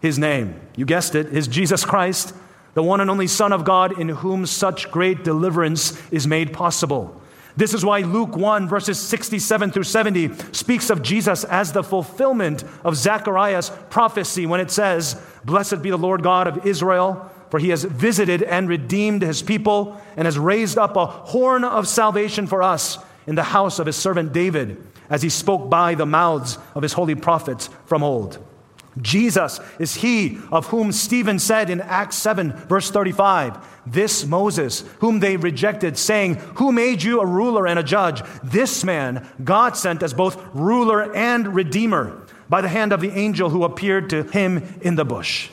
His 0.02 0.18
name, 0.18 0.56
you 0.76 0.86
guessed 0.86 1.16
it, 1.16 1.28
is 1.28 1.48
Jesus 1.48 1.84
Christ, 1.84 2.34
the 2.76 2.84
one 2.84 3.02
and 3.02 3.10
only 3.10 3.28
Son 3.28 3.52
of 3.52 3.66
God 3.66 4.00
in 4.00 4.10
whom 4.10 4.46
such 4.46 4.92
great 4.92 5.24
deliverance 5.24 6.00
is 6.12 6.28
made 6.28 6.54
possible. 6.54 7.22
This 7.58 7.74
is 7.74 7.84
why 7.84 8.02
Luke 8.02 8.38
1, 8.38 8.68
verses 8.68 9.00
67 9.00 9.72
through 9.72 9.84
70, 9.84 10.30
speaks 10.52 10.92
of 10.92 11.02
Jesus 11.02 11.44
as 11.44 11.72
the 11.72 11.84
fulfillment 11.84 12.64
of 12.86 12.96
Zechariah's 12.96 13.72
prophecy 13.90 14.46
when 14.46 14.60
it 14.60 14.70
says, 14.70 15.20
Blessed 15.44 15.82
be 15.82 15.90
the 15.90 15.98
Lord 15.98 16.22
God 16.22 16.48
of 16.48 16.68
Israel 16.68 17.32
for 17.50 17.60
he 17.60 17.70
has 17.70 17.84
visited 17.84 18.44
and 18.44 18.70
redeemed 18.70 19.22
his 19.22 19.42
people 19.42 20.00
and 20.16 20.26
has 20.26 20.38
raised 20.38 20.78
up 20.78 20.96
a 20.96 21.06
horn 21.06 21.64
of 21.64 21.88
salvation 21.88 22.48
for 22.48 22.62
us 22.62 22.98
in 23.26 23.36
the 23.36 23.44
house 23.44 23.80
of 23.80 23.86
his 23.86 23.96
servant 23.96 24.34
David, 24.34 24.82
as 25.10 25.22
he 25.22 25.30
spoke 25.30 25.70
by 25.70 25.96
the 25.96 26.06
mouths 26.06 26.58
of 26.76 26.84
his 26.84 26.94
holy 26.94 27.16
prophets 27.16 27.70
from 27.86 28.04
old. 28.04 28.40
Jesus 29.02 29.60
is 29.80 29.96
he 29.96 30.40
of 30.52 30.68
whom 30.68 30.92
Stephen 30.92 31.40
said 31.40 31.70
in 31.70 31.82
Acts 31.82 32.16
7, 32.18 32.54
verse 32.68 32.90
35, 32.90 33.58
This 33.86 34.26
Moses, 34.26 34.84
whom 35.00 35.20
they 35.20 35.38
rejected, 35.38 35.98
saying, 35.98 36.36
Who 36.56 36.72
made 36.72 37.04
you 37.04 37.22
a 37.22 37.26
ruler 37.26 37.68
and 37.68 37.78
a 37.78 37.84
judge? 37.84 38.22
This 38.44 38.84
man 38.84 39.28
God 39.44 39.78
sent 39.78 40.04
as 40.04 40.14
both 40.14 40.42
ruler 40.54 41.14
and 41.16 41.54
redeemer 41.54 42.26
by 42.50 42.62
the 42.62 42.70
hand 42.70 42.94
of 42.94 43.02
the 43.02 43.12
angel 43.12 43.50
who 43.50 43.64
appeared 43.64 44.10
to 44.10 44.24
him 44.24 44.80
in 44.82 44.96
the 44.96 45.06
bush. 45.06 45.50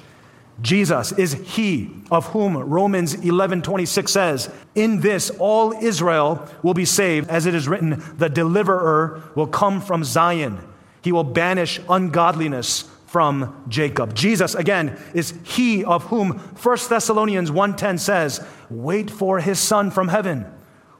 Jesus 0.65 1.13
is 1.13 1.35
he 1.35 1.91
of 2.11 2.29
whom 2.29 2.57
Romans 2.57 3.15
11:26 3.17 4.11
says, 4.11 4.49
"In 4.75 5.01
this 5.01 5.31
all 5.39 5.75
Israel 5.79 6.49
will 6.63 6.73
be 6.73 6.87
saved, 6.87 7.29
as 7.29 7.45
it 7.45 7.55
is 7.55 7.69
written, 7.69 8.03
the 8.17 8.31
deliverer 8.31 9.21
will 9.35 9.47
come 9.47 9.83
from 9.83 10.05
Zion. 10.05 10.59
He 11.03 11.13
will 11.13 11.23
banish 11.23 11.81
ungodliness 11.89 12.85
from 13.07 13.53
Jacob." 13.69 14.15
Jesus 14.15 14.55
again 14.55 14.97
is 15.13 15.35
he 15.43 15.85
of 15.85 16.05
whom 16.05 16.41
1 16.57 16.89
Thessalonians 16.89 17.51
1:10 17.51 17.99
says, 17.99 18.41
"Wait 18.71 19.11
for 19.11 19.41
his 19.41 19.59
son 19.59 19.91
from 19.91 20.09
heaven, 20.09 20.47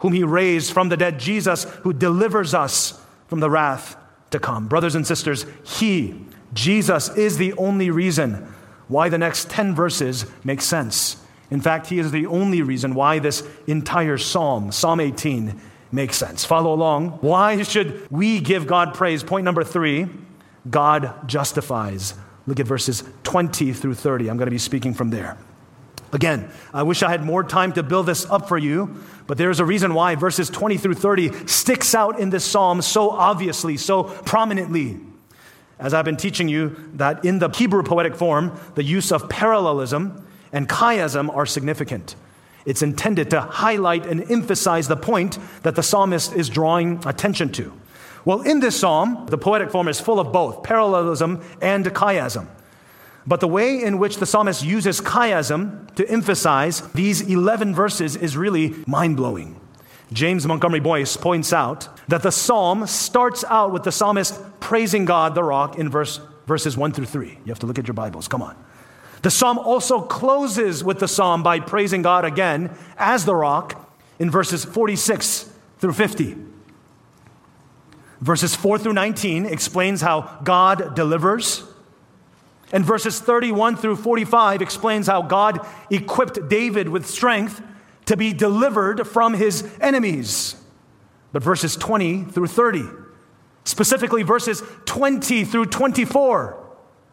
whom 0.01 0.13
he 0.13 0.25
raised 0.25 0.75
from 0.75 0.91
the 0.91 0.97
dead, 0.99 1.19
Jesus 1.19 1.67
who 1.85 1.95
delivers 1.95 2.53
us 2.53 3.01
from 3.29 3.41
the 3.41 3.49
wrath 3.49 3.97
to 4.31 4.39
come." 4.39 4.67
Brothers 4.67 4.95
and 4.95 5.07
sisters, 5.07 5.47
he 5.63 6.27
Jesus 6.53 7.09
is 7.17 7.39
the 7.39 7.55
only 7.55 7.91
reason 7.91 8.47
why 8.89 9.09
the 9.09 9.19
next 9.19 9.51
10 9.51 9.75
verses 9.75 10.27
make 10.45 10.61
sense. 10.61 11.17
In 11.51 11.61
fact, 11.61 11.89
he 11.89 11.99
is 11.99 12.11
the 12.11 12.27
only 12.27 12.63
reason 12.63 12.95
why 12.95 13.19
this 13.19 13.47
entire 13.67 14.19
psalm, 14.19 14.73
Psalm 14.73 15.01
18, 15.01 15.61
makes 15.93 16.17
sense. 16.17 16.45
Follow 16.45 16.73
along. 16.73 17.11
Why 17.21 17.63
should 17.63 18.11
we 18.11 18.41
give 18.41 18.67
God 18.67 18.95
praise? 18.95 19.23
Point 19.23 19.45
number 19.45 19.65
three 19.65 20.09
God 20.69 21.29
justifies. 21.29 22.15
Look 22.47 22.61
at 22.61 22.67
verses 22.67 23.05
20 23.23 23.73
through 23.73 23.95
30. 23.95 24.29
I'm 24.29 24.37
going 24.37 24.47
to 24.47 24.51
be 24.51 24.59
speaking 24.59 24.95
from 24.95 25.11
there. 25.11 25.39
Again, 26.13 26.49
I 26.73 26.85
wish 26.85 27.03
I 27.03 27.11
had 27.11 27.25
more 27.25 27.43
time 27.43 27.73
to 27.73 27.83
build 27.83 28.07
this 28.07 28.25
up 28.31 28.49
for 28.49 28.57
you, 28.57 29.03
but 29.27 29.37
there 29.37 29.51
is 29.51 29.59
a 29.59 29.65
reason 29.65 29.95
why 29.95 30.15
verses 30.15 30.49
20 30.49 30.79
through 30.79 30.95
30 30.95 31.49
sticks 31.49 31.95
out 31.95 32.21
in 32.21 32.31
this 32.31 32.45
psalm 32.45 32.83
so 32.83 33.11
obviously, 33.11 33.77
so 33.77 34.05
prominently. 34.05 35.01
As 35.79 35.93
I've 35.93 36.05
been 36.05 36.17
teaching 36.17 36.49
you, 36.49 36.77
that 36.95 37.25
in 37.25 37.39
the 37.39 37.49
Hebrew 37.49 37.83
poetic 37.83 38.15
form, 38.15 38.59
the 38.75 38.85
use 38.85 39.11
of 39.11 39.29
parallelism 39.29 40.25
and 40.53 40.69
chiasm 40.69 41.35
are 41.35 41.47
significant. 41.47 42.15
It's 42.65 42.83
intended 42.83 43.31
to 43.31 43.41
highlight 43.41 44.07
and 44.07 44.31
emphasize 44.31 44.89
the 44.89 44.97
point 44.97 45.39
that 45.63 45.75
the 45.75 45.83
psalmist 45.83 46.33
is 46.33 46.49
drawing 46.49 47.03
attention 47.07 47.51
to. 47.53 47.73
Well, 48.25 48.41
in 48.41 48.61
this 48.61 48.79
psalm, 48.79 49.27
the 49.29 49.37
poetic 49.37 49.71
form 49.71 49.89
is 49.89 50.01
full 50.01 50.19
of 50.19 50.33
both 50.33 50.63
parallelism 50.63 51.43
and 51.61 51.85
chiasm. 51.87 52.47
But 53.27 53.41
the 53.41 53.49
way 53.49 53.83
in 53.83 53.99
which 53.99 54.17
the 54.17 54.27
psalmist 54.27 54.65
uses 54.65 55.01
chiasm 55.01 55.95
to 55.97 56.09
emphasize 56.09 56.81
these 56.93 57.21
11 57.23 57.75
verses 57.75 58.17
is 58.17 58.37
really 58.37 58.75
mind 58.87 59.17
blowing. 59.17 59.61
James 60.13 60.47
Montgomery 60.47 60.81
Boice 60.81 61.17
points 61.17 61.53
out 61.53 61.89
that 62.09 62.23
the 62.23 62.31
psalm 62.31 62.87
starts 62.87 63.45
out 63.45 63.73
with 63.73 63.85
the 63.85 63.93
psalmist 63.93 64.39
praising 64.61 65.05
God, 65.05 65.35
the 65.35 65.43
rock, 65.43 65.79
in 65.79 65.89
verse, 65.89 66.21
verses 66.47 66.77
1 66.77 66.93
through 66.93 67.07
3. 67.07 67.29
You 67.29 67.39
have 67.47 67.59
to 67.61 67.67
look 67.67 67.79
at 67.79 67.87
your 67.87 67.95
Bibles. 67.95 68.29
Come 68.29 68.43
on. 68.43 68.57
The 69.23 69.31
psalm 69.31 69.59
also 69.59 70.03
closes 70.03 70.85
with 70.85 70.99
the 70.99 71.09
psalm 71.09 71.43
by 71.43 71.59
praising 71.59 72.03
God 72.03 72.27
again 72.27 72.77
as 72.99 73.25
the 73.25 73.35
rock 73.35 73.91
in 74.19 74.31
verses 74.31 74.65
46 74.65 75.51
through 75.79 75.95
50. 75.95 76.37
Verses 78.21 78.55
4 78.55 78.79
through 78.79 78.93
19 78.93 79.47
explains 79.47 80.03
how 80.03 80.39
God 80.45 80.95
delivers. 80.95 81.65
And 82.73 82.85
verses 82.85 83.21
31 83.21 83.77
through 83.77 83.97
45 83.97 84.61
explains 84.61 85.07
how 85.07 85.23
God 85.23 85.67
equipped 85.91 86.49
David 86.49 86.89
with 86.89 87.07
strength 87.07 87.63
to 88.07 88.17
be 88.17 88.33
delivered 88.33 89.07
from 89.07 89.35
his 89.35 89.69
enemies. 89.81 90.57
But 91.33 91.43
verses 91.43 91.77
20 91.77 92.25
through 92.25 92.47
30, 92.47 92.85
specifically 93.65 94.23
verses 94.23 94.63
20 94.85 95.45
through 95.45 95.67
24, 95.67 96.61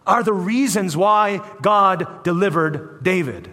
are 0.05 0.23
the 0.23 0.33
reasons 0.33 0.97
why 0.97 1.41
God 1.61 2.23
delivered 2.23 3.03
David. 3.03 3.51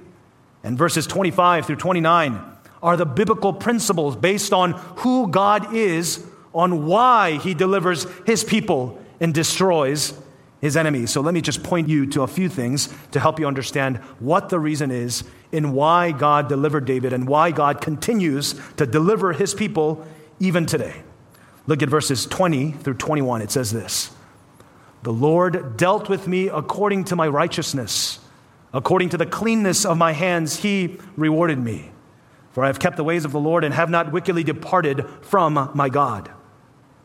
And 0.62 0.76
verses 0.76 1.06
25 1.06 1.66
through 1.66 1.76
29 1.76 2.42
are 2.82 2.96
the 2.96 3.06
biblical 3.06 3.52
principles 3.52 4.16
based 4.16 4.52
on 4.52 4.72
who 4.98 5.28
God 5.28 5.74
is, 5.74 6.24
on 6.54 6.86
why 6.86 7.38
he 7.38 7.54
delivers 7.54 8.06
his 8.26 8.44
people 8.44 9.02
and 9.20 9.34
destroys 9.34 10.14
his 10.60 10.76
enemies. 10.76 11.10
So 11.10 11.20
let 11.20 11.34
me 11.34 11.40
just 11.40 11.62
point 11.62 11.88
you 11.88 12.06
to 12.06 12.22
a 12.22 12.26
few 12.26 12.48
things 12.48 12.88
to 13.12 13.20
help 13.20 13.38
you 13.38 13.46
understand 13.46 13.98
what 14.18 14.48
the 14.48 14.58
reason 14.58 14.90
is 14.90 15.24
in 15.52 15.72
why 15.72 16.12
God 16.12 16.48
delivered 16.48 16.84
David 16.84 17.12
and 17.12 17.26
why 17.26 17.50
God 17.50 17.80
continues 17.80 18.54
to 18.76 18.86
deliver 18.86 19.32
his 19.32 19.54
people 19.54 20.06
even 20.40 20.66
today. 20.66 21.02
Look 21.66 21.82
at 21.82 21.88
verses 21.88 22.26
20 22.26 22.72
through 22.72 22.94
21. 22.94 23.42
It 23.42 23.50
says 23.50 23.72
this 23.72 24.10
The 25.02 25.12
Lord 25.12 25.76
dealt 25.76 26.08
with 26.08 26.26
me 26.26 26.48
according 26.48 27.04
to 27.04 27.16
my 27.16 27.28
righteousness, 27.28 28.20
according 28.72 29.10
to 29.10 29.16
the 29.16 29.26
cleanness 29.26 29.84
of 29.84 29.96
my 29.96 30.12
hands, 30.12 30.60
he 30.60 30.98
rewarded 31.16 31.58
me. 31.58 31.90
For 32.52 32.64
I 32.64 32.68
have 32.68 32.78
kept 32.78 32.96
the 32.96 33.04
ways 33.04 33.24
of 33.24 33.32
the 33.32 33.40
Lord 33.40 33.64
and 33.64 33.72
have 33.74 33.90
not 33.90 34.12
wickedly 34.12 34.42
departed 34.42 35.06
from 35.20 35.70
my 35.74 35.88
God. 35.88 36.30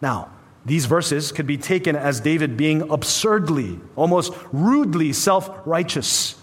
Now, 0.02 0.32
these 0.66 0.86
verses 0.86 1.32
could 1.32 1.46
be 1.46 1.58
taken 1.58 1.96
as 1.96 2.22
David 2.22 2.56
being 2.56 2.90
absurdly, 2.90 3.80
almost 3.96 4.34
rudely 4.52 5.12
self 5.14 5.50
righteous, 5.66 6.36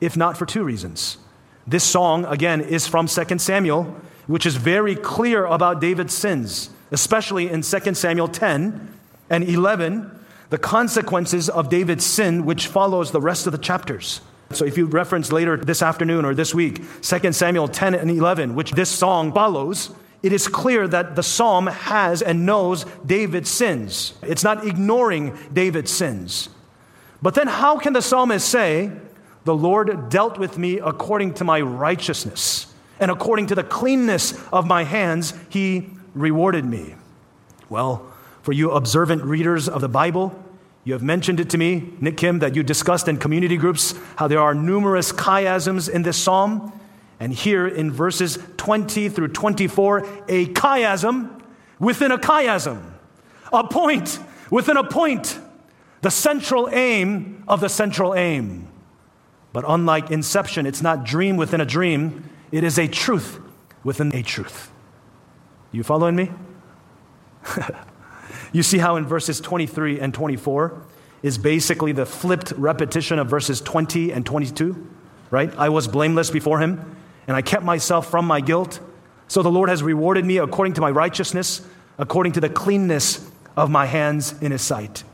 if 0.00 0.16
not 0.16 0.36
for 0.36 0.46
two 0.46 0.64
reasons. 0.64 1.18
This 1.68 1.84
song, 1.84 2.24
again, 2.24 2.62
is 2.62 2.86
from 2.86 3.08
2 3.08 3.38
Samuel, 3.38 3.94
which 4.26 4.46
is 4.46 4.56
very 4.56 4.94
clear 4.94 5.44
about 5.44 5.82
David's 5.82 6.14
sins, 6.14 6.70
especially 6.90 7.50
in 7.50 7.60
2 7.60 7.92
Samuel 7.92 8.26
10 8.26 8.88
and 9.28 9.44
11, 9.44 10.10
the 10.48 10.56
consequences 10.56 11.50
of 11.50 11.68
David's 11.68 12.06
sin, 12.06 12.46
which 12.46 12.68
follows 12.68 13.10
the 13.10 13.20
rest 13.20 13.46
of 13.46 13.52
the 13.52 13.58
chapters. 13.58 14.22
So 14.50 14.64
if 14.64 14.78
you 14.78 14.86
reference 14.86 15.30
later 15.30 15.58
this 15.58 15.82
afternoon 15.82 16.24
or 16.24 16.34
this 16.34 16.54
week, 16.54 16.80
2 17.02 17.32
Samuel 17.32 17.68
10 17.68 17.94
and 17.94 18.10
11, 18.10 18.54
which 18.54 18.70
this 18.70 18.88
song 18.88 19.30
follows, 19.34 19.90
it 20.22 20.32
is 20.32 20.48
clear 20.48 20.88
that 20.88 21.16
the 21.16 21.22
psalm 21.22 21.66
has 21.66 22.22
and 22.22 22.46
knows 22.46 22.86
David's 23.04 23.50
sins. 23.50 24.14
It's 24.22 24.42
not 24.42 24.66
ignoring 24.66 25.36
David's 25.52 25.90
sins. 25.92 26.48
But 27.20 27.34
then, 27.34 27.46
how 27.46 27.78
can 27.78 27.92
the 27.92 28.00
psalmist 28.00 28.48
say, 28.48 28.90
The 29.44 29.54
Lord 29.54 30.08
dealt 30.10 30.38
with 30.38 30.58
me 30.58 30.78
according 30.78 31.34
to 31.34 31.44
my 31.44 31.60
righteousness, 31.60 32.72
and 33.00 33.10
according 33.10 33.46
to 33.48 33.54
the 33.54 33.62
cleanness 33.62 34.34
of 34.52 34.66
my 34.66 34.84
hands, 34.84 35.34
he 35.48 35.90
rewarded 36.14 36.64
me? 36.64 36.94
Well, 37.68 38.06
for 38.42 38.52
you 38.52 38.70
observant 38.70 39.22
readers 39.22 39.68
of 39.68 39.80
the 39.80 39.88
Bible, 39.88 40.44
you 40.84 40.94
have 40.94 41.02
mentioned 41.02 41.38
it 41.38 41.50
to 41.50 41.58
me, 41.58 41.92
Nick 42.00 42.16
Kim, 42.16 42.38
that 42.38 42.54
you 42.54 42.62
discussed 42.62 43.08
in 43.08 43.18
community 43.18 43.56
groups 43.56 43.94
how 44.16 44.26
there 44.26 44.40
are 44.40 44.54
numerous 44.54 45.12
chiasms 45.12 45.88
in 45.88 46.02
this 46.02 46.16
psalm. 46.16 46.72
And 47.20 47.32
here 47.32 47.66
in 47.66 47.90
verses 47.90 48.38
20 48.56 49.08
through 49.08 49.28
24, 49.28 49.98
a 50.28 50.46
chiasm 50.46 51.42
within 51.78 52.10
a 52.10 52.18
chiasm, 52.18 52.92
a 53.52 53.64
point 53.64 54.18
within 54.50 54.76
a 54.76 54.84
point, 54.84 55.38
the 56.00 56.10
central 56.10 56.68
aim 56.70 57.44
of 57.48 57.60
the 57.60 57.68
central 57.68 58.14
aim. 58.14 58.67
But 59.52 59.64
unlike 59.66 60.10
Inception, 60.10 60.66
it's 60.66 60.82
not 60.82 61.04
dream 61.04 61.36
within 61.36 61.60
a 61.60 61.66
dream, 61.66 62.28
it 62.52 62.64
is 62.64 62.78
a 62.78 62.86
truth 62.86 63.40
within 63.84 64.14
a 64.14 64.22
truth. 64.22 64.70
You 65.72 65.82
following 65.82 66.16
me? 66.16 66.30
you 68.52 68.62
see 68.62 68.78
how 68.78 68.96
in 68.96 69.06
verses 69.06 69.40
23 69.40 70.00
and 70.00 70.12
24 70.12 70.82
is 71.22 71.38
basically 71.38 71.92
the 71.92 72.06
flipped 72.06 72.52
repetition 72.52 73.18
of 73.18 73.28
verses 73.28 73.60
20 73.60 74.12
and 74.12 74.24
22, 74.24 74.86
right? 75.30 75.54
I 75.56 75.68
was 75.68 75.88
blameless 75.88 76.30
before 76.30 76.60
him 76.60 76.96
and 77.26 77.36
I 77.36 77.42
kept 77.42 77.64
myself 77.64 78.10
from 78.10 78.26
my 78.26 78.40
guilt. 78.40 78.80
So 79.26 79.42
the 79.42 79.50
Lord 79.50 79.68
has 79.68 79.82
rewarded 79.82 80.24
me 80.24 80.38
according 80.38 80.74
to 80.74 80.80
my 80.80 80.90
righteousness, 80.90 81.60
according 81.98 82.32
to 82.32 82.40
the 82.40 82.48
cleanness 82.48 83.28
of 83.56 83.70
my 83.70 83.86
hands 83.86 84.34
in 84.40 84.52
his 84.52 84.62
sight. 84.62 85.04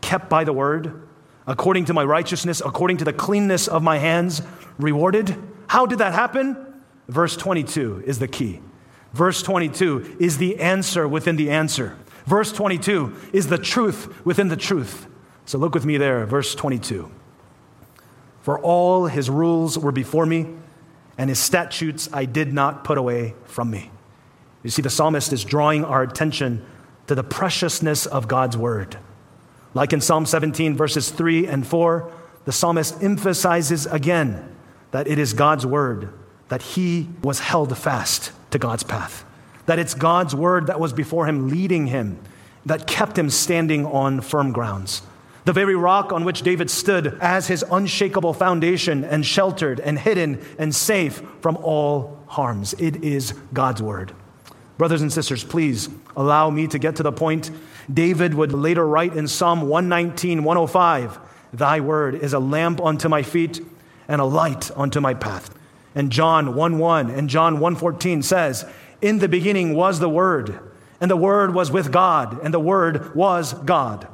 Kept 0.00 0.28
by 0.28 0.44
the 0.44 0.52
word, 0.52 1.06
according 1.50 1.84
to 1.84 1.92
my 1.92 2.04
righteousness, 2.04 2.62
according 2.64 2.96
to 2.98 3.04
the 3.04 3.12
cleanness 3.12 3.66
of 3.66 3.82
my 3.82 3.98
hands, 3.98 4.40
rewarded. 4.78 5.36
How 5.66 5.84
did 5.84 5.98
that 5.98 6.14
happen? 6.14 6.56
Verse 7.08 7.36
22 7.36 8.04
is 8.06 8.20
the 8.20 8.28
key. 8.28 8.60
Verse 9.12 9.42
22 9.42 10.16
is 10.20 10.38
the 10.38 10.60
answer 10.60 11.08
within 11.08 11.34
the 11.34 11.50
answer. 11.50 11.98
Verse 12.24 12.52
22 12.52 13.16
is 13.32 13.48
the 13.48 13.58
truth 13.58 14.24
within 14.24 14.46
the 14.46 14.56
truth. 14.56 15.08
So 15.44 15.58
look 15.58 15.74
with 15.74 15.84
me 15.84 15.96
there, 15.96 16.24
verse 16.24 16.54
22. 16.54 17.10
For 18.42 18.60
all 18.60 19.06
his 19.06 19.28
rules 19.28 19.76
were 19.76 19.90
before 19.90 20.26
me 20.26 20.54
and 21.18 21.28
his 21.28 21.40
statutes 21.40 22.08
I 22.12 22.26
did 22.26 22.52
not 22.52 22.84
put 22.84 22.96
away 22.96 23.34
from 23.44 23.72
me. 23.72 23.90
You 24.62 24.70
see, 24.70 24.82
the 24.82 24.90
psalmist 24.90 25.32
is 25.32 25.44
drawing 25.44 25.84
our 25.84 26.02
attention 26.02 26.64
to 27.08 27.16
the 27.16 27.24
preciousness 27.24 28.06
of 28.06 28.28
God's 28.28 28.56
word. 28.56 28.98
Like 29.74 29.92
in 29.92 30.00
Psalm 30.00 30.26
17, 30.26 30.76
verses 30.76 31.10
3 31.10 31.46
and 31.46 31.66
4, 31.66 32.12
the 32.44 32.52
psalmist 32.52 33.02
emphasizes 33.02 33.86
again 33.86 34.56
that 34.90 35.06
it 35.06 35.18
is 35.18 35.32
God's 35.32 35.64
word, 35.64 36.12
that 36.48 36.62
he 36.62 37.08
was 37.22 37.38
held 37.40 37.76
fast 37.76 38.32
to 38.50 38.58
God's 38.58 38.82
path, 38.82 39.24
that 39.66 39.78
it's 39.78 39.94
God's 39.94 40.34
word 40.34 40.66
that 40.66 40.80
was 40.80 40.92
before 40.92 41.26
him, 41.26 41.48
leading 41.48 41.86
him, 41.86 42.18
that 42.66 42.86
kept 42.86 43.16
him 43.16 43.30
standing 43.30 43.86
on 43.86 44.20
firm 44.20 44.52
grounds. 44.52 45.02
The 45.44 45.52
very 45.52 45.74
rock 45.74 46.12
on 46.12 46.24
which 46.24 46.42
David 46.42 46.70
stood 46.70 47.18
as 47.20 47.46
his 47.46 47.64
unshakable 47.70 48.34
foundation 48.34 49.04
and 49.04 49.24
sheltered 49.24 49.80
and 49.80 49.98
hidden 49.98 50.44
and 50.58 50.74
safe 50.74 51.22
from 51.40 51.56
all 51.58 52.22
harms. 52.26 52.74
It 52.74 53.02
is 53.02 53.32
God's 53.52 53.80
word. 53.80 54.12
Brothers 54.76 55.02
and 55.02 55.12
sisters, 55.12 55.44
please 55.44 55.88
allow 56.16 56.50
me 56.50 56.66
to 56.68 56.78
get 56.78 56.96
to 56.96 57.02
the 57.02 57.12
point. 57.12 57.50
David 57.92 58.34
would 58.34 58.52
later 58.52 58.86
write 58.86 59.14
in 59.14 59.26
Psalm 59.26 59.62
119, 59.62 60.44
105, 60.44 61.18
Thy 61.52 61.80
word 61.80 62.14
is 62.14 62.32
a 62.32 62.38
lamp 62.38 62.80
unto 62.80 63.08
my 63.08 63.22
feet 63.22 63.60
and 64.06 64.20
a 64.20 64.24
light 64.24 64.70
unto 64.76 65.00
my 65.00 65.14
path. 65.14 65.54
And 65.94 66.10
John 66.12 66.54
1 66.54 66.78
1 66.78 67.10
and 67.10 67.28
John 67.28 67.58
1 67.58 67.76
14 67.76 68.22
says, 68.22 68.64
In 69.00 69.18
the 69.18 69.28
beginning 69.28 69.74
was 69.74 69.98
the 69.98 70.08
Word, 70.08 70.58
and 71.00 71.10
the 71.10 71.16
Word 71.16 71.52
was 71.52 71.70
with 71.70 71.90
God, 71.90 72.40
and 72.42 72.54
the 72.54 72.60
Word 72.60 73.14
was 73.14 73.54
God. 73.54 74.06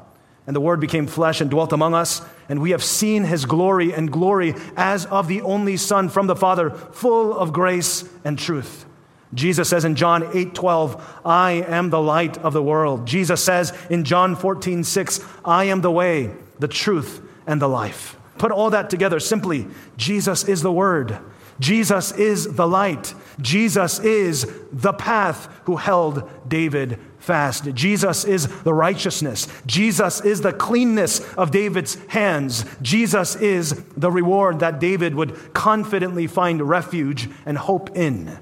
And 0.46 0.56
the 0.56 0.60
Word 0.60 0.80
became 0.80 1.06
flesh 1.06 1.40
and 1.40 1.50
dwelt 1.50 1.72
among 1.72 1.92
us, 1.92 2.22
and 2.48 2.62
we 2.62 2.70
have 2.70 2.82
seen 2.82 3.24
his 3.24 3.44
glory 3.44 3.92
and 3.92 4.10
glory 4.10 4.54
as 4.76 5.04
of 5.06 5.28
the 5.28 5.42
only 5.42 5.76
Son 5.76 6.08
from 6.08 6.28
the 6.28 6.36
Father, 6.36 6.70
full 6.70 7.36
of 7.36 7.52
grace 7.52 8.08
and 8.24 8.38
truth. 8.38 8.85
Jesus 9.34 9.68
says 9.68 9.84
in 9.84 9.96
John 9.96 10.28
8 10.36 10.54
12, 10.54 11.20
I 11.24 11.52
am 11.52 11.90
the 11.90 12.00
light 12.00 12.38
of 12.38 12.52
the 12.52 12.62
world. 12.62 13.06
Jesus 13.06 13.42
says 13.42 13.72
in 13.90 14.04
John 14.04 14.36
14 14.36 14.84
6, 14.84 15.20
I 15.44 15.64
am 15.64 15.80
the 15.80 15.90
way, 15.90 16.30
the 16.58 16.68
truth, 16.68 17.20
and 17.46 17.60
the 17.60 17.68
life. 17.68 18.16
Put 18.38 18.52
all 18.52 18.70
that 18.70 18.90
together 18.90 19.20
simply 19.20 19.66
Jesus 19.96 20.44
is 20.44 20.62
the 20.62 20.72
Word. 20.72 21.18
Jesus 21.58 22.12
is 22.12 22.54
the 22.54 22.68
light. 22.68 23.14
Jesus 23.40 23.98
is 23.98 24.46
the 24.72 24.92
path 24.92 25.48
who 25.64 25.76
held 25.76 26.28
David 26.46 26.98
fast. 27.18 27.72
Jesus 27.74 28.24
is 28.24 28.46
the 28.62 28.74
righteousness. 28.74 29.48
Jesus 29.64 30.20
is 30.20 30.42
the 30.42 30.52
cleanness 30.52 31.20
of 31.34 31.50
David's 31.50 31.94
hands. 32.08 32.64
Jesus 32.82 33.36
is 33.36 33.82
the 33.96 34.10
reward 34.10 34.60
that 34.60 34.80
David 34.80 35.14
would 35.14 35.54
confidently 35.54 36.26
find 36.26 36.60
refuge 36.68 37.28
and 37.46 37.56
hope 37.56 37.96
in. 37.96 38.38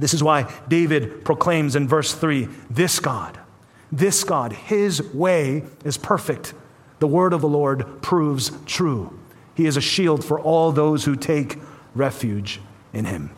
This 0.00 0.14
is 0.14 0.22
why 0.22 0.52
David 0.66 1.24
proclaims 1.24 1.76
in 1.76 1.86
verse 1.86 2.14
3 2.14 2.48
this 2.70 2.98
God, 2.98 3.38
this 3.92 4.24
God, 4.24 4.52
his 4.52 5.02
way 5.12 5.62
is 5.84 5.96
perfect. 5.96 6.54
The 7.00 7.06
word 7.06 7.32
of 7.32 7.40
the 7.40 7.48
Lord 7.48 8.02
proves 8.02 8.52
true. 8.66 9.18
He 9.54 9.66
is 9.66 9.76
a 9.76 9.80
shield 9.80 10.24
for 10.24 10.40
all 10.40 10.72
those 10.72 11.04
who 11.04 11.16
take 11.16 11.58
refuge 11.94 12.60
in 12.92 13.04
him. 13.04 13.30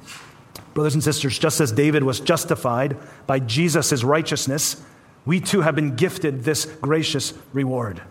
Brothers 0.74 0.94
and 0.94 1.02
sisters, 1.02 1.38
just 1.38 1.60
as 1.60 1.72
David 1.72 2.04
was 2.04 2.20
justified 2.20 2.96
by 3.26 3.38
Jesus' 3.38 4.04
righteousness, 4.04 4.82
we 5.24 5.40
too 5.40 5.60
have 5.60 5.74
been 5.74 5.96
gifted 5.96 6.44
this 6.44 6.64
gracious 6.64 7.34
reward. 7.52 8.02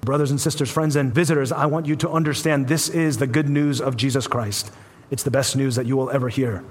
Brothers 0.00 0.30
and 0.30 0.40
sisters, 0.40 0.70
friends, 0.70 0.96
and 0.96 1.14
visitors, 1.14 1.50
I 1.50 1.66
want 1.66 1.86
you 1.86 1.96
to 1.96 2.10
understand 2.10 2.68
this 2.68 2.88
is 2.88 3.18
the 3.18 3.26
good 3.26 3.48
news 3.48 3.80
of 3.80 3.96
Jesus 3.96 4.26
Christ. 4.26 4.70
It's 5.10 5.22
the 5.22 5.30
best 5.30 5.56
news 5.56 5.76
that 5.76 5.86
you 5.86 5.96
will 5.96 6.10
ever 6.10 6.28
hear. 6.28 6.62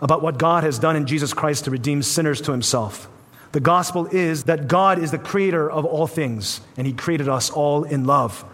About 0.00 0.22
what 0.22 0.38
God 0.38 0.64
has 0.64 0.78
done 0.78 0.96
in 0.96 1.06
Jesus 1.06 1.32
Christ 1.32 1.64
to 1.64 1.70
redeem 1.70 2.02
sinners 2.02 2.40
to 2.42 2.52
himself. 2.52 3.08
The 3.52 3.60
gospel 3.60 4.06
is 4.06 4.44
that 4.44 4.68
God 4.68 4.98
is 4.98 5.10
the 5.10 5.18
creator 5.18 5.70
of 5.70 5.84
all 5.84 6.06
things, 6.06 6.60
and 6.76 6.86
he 6.86 6.92
created 6.92 7.28
us 7.28 7.50
all 7.50 7.84
in 7.84 8.04
love. 8.04 8.44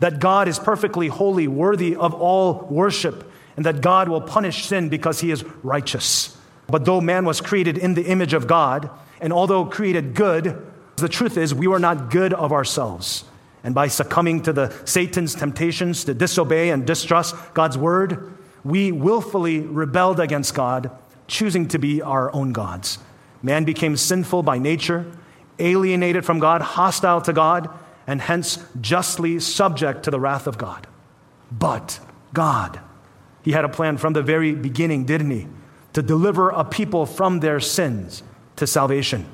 That 0.00 0.20
God 0.20 0.48
is 0.48 0.58
perfectly 0.58 1.08
holy, 1.08 1.48
worthy 1.48 1.96
of 1.96 2.14
all 2.14 2.66
worship, 2.70 3.30
and 3.56 3.66
that 3.66 3.80
God 3.80 4.08
will 4.08 4.20
punish 4.20 4.66
sin 4.66 4.88
because 4.88 5.20
he 5.20 5.30
is 5.30 5.44
righteous. 5.62 6.36
But 6.68 6.84
though 6.84 7.00
man 7.00 7.24
was 7.24 7.40
created 7.40 7.78
in 7.78 7.94
the 7.94 8.06
image 8.06 8.32
of 8.32 8.46
God, 8.46 8.90
and 9.20 9.32
although 9.32 9.64
created 9.64 10.14
good, 10.14 10.64
the 10.96 11.08
truth 11.08 11.36
is 11.36 11.54
we 11.54 11.66
were 11.66 11.78
not 11.78 12.10
good 12.10 12.32
of 12.32 12.52
ourselves. 12.52 13.24
And 13.64 13.74
by 13.74 13.88
succumbing 13.88 14.42
to 14.42 14.52
the 14.52 14.74
Satan's 14.84 15.34
temptations 15.34 16.04
to 16.04 16.14
disobey 16.14 16.70
and 16.70 16.86
distrust 16.86 17.34
God's 17.54 17.78
word, 17.78 18.36
we 18.64 18.90
willfully 18.90 19.60
rebelled 19.60 20.18
against 20.18 20.54
God, 20.54 20.90
choosing 21.26 21.68
to 21.68 21.78
be 21.78 22.00
our 22.00 22.34
own 22.34 22.52
gods. 22.52 22.98
Man 23.42 23.64
became 23.64 23.96
sinful 23.96 24.42
by 24.42 24.58
nature, 24.58 25.06
alienated 25.58 26.24
from 26.24 26.38
God, 26.38 26.62
hostile 26.62 27.20
to 27.22 27.32
God, 27.32 27.68
and 28.06 28.20
hence 28.20 28.58
justly 28.80 29.38
subject 29.38 30.02
to 30.04 30.10
the 30.10 30.20
wrath 30.20 30.46
of 30.46 30.58
God. 30.58 30.86
But 31.52 32.00
God, 32.32 32.80
He 33.42 33.52
had 33.52 33.64
a 33.64 33.68
plan 33.68 33.98
from 33.98 34.14
the 34.14 34.22
very 34.22 34.54
beginning, 34.54 35.04
didn't 35.04 35.30
He? 35.30 35.46
To 35.92 36.02
deliver 36.02 36.50
a 36.50 36.64
people 36.64 37.06
from 37.06 37.40
their 37.40 37.60
sins 37.60 38.22
to 38.56 38.66
salvation. 38.66 39.26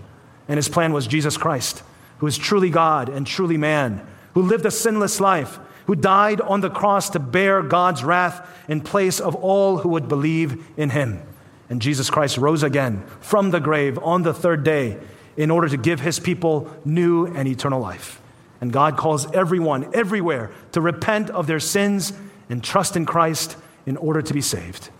And 0.48 0.56
His 0.56 0.68
plan 0.68 0.92
was 0.92 1.06
Jesus 1.06 1.36
Christ, 1.36 1.82
who 2.18 2.26
is 2.26 2.36
truly 2.36 2.70
God 2.70 3.08
and 3.08 3.26
truly 3.26 3.56
man, 3.56 4.06
who 4.34 4.42
lived 4.42 4.66
a 4.66 4.70
sinless 4.70 5.20
life 5.20 5.58
who 5.90 5.96
died 5.96 6.40
on 6.40 6.61
the 6.61 6.70
cross 6.70 7.11
to 7.11 7.18
bear 7.18 7.64
God's 7.64 8.05
wrath 8.05 8.48
in 8.68 8.81
place 8.81 9.18
of 9.18 9.35
all 9.35 9.79
who 9.79 9.88
would 9.88 10.07
believe 10.07 10.64
in 10.76 10.88
him. 10.88 11.20
And 11.68 11.83
Jesus 11.83 12.09
Christ 12.09 12.38
rose 12.38 12.62
again 12.62 13.03
from 13.20 13.50
the 13.50 13.59
grave 13.59 13.98
on 13.98 14.22
the 14.22 14.33
third 14.33 14.62
day 14.62 14.98
in 15.37 15.50
order 15.50 15.68
to 15.68 15.76
give 15.76 15.98
his 15.98 16.20
people 16.20 16.72
new 16.85 17.26
and 17.26 17.48
eternal 17.48 17.81
life. 17.81 18.20
And 18.61 18.72
God 18.72 18.96
calls 18.96 19.29
everyone, 19.33 19.92
everywhere, 19.92 20.53
to 20.70 20.81
repent 20.81 21.29
of 21.29 21.48
their 21.48 21.59
sins 21.59 22.12
and 22.48 22.62
trust 22.62 22.94
in 22.94 23.05
Christ 23.05 23.57
in 23.85 23.96
order 23.96 24.22
to 24.22 24.33
be 24.33 24.42
saved 24.42 24.90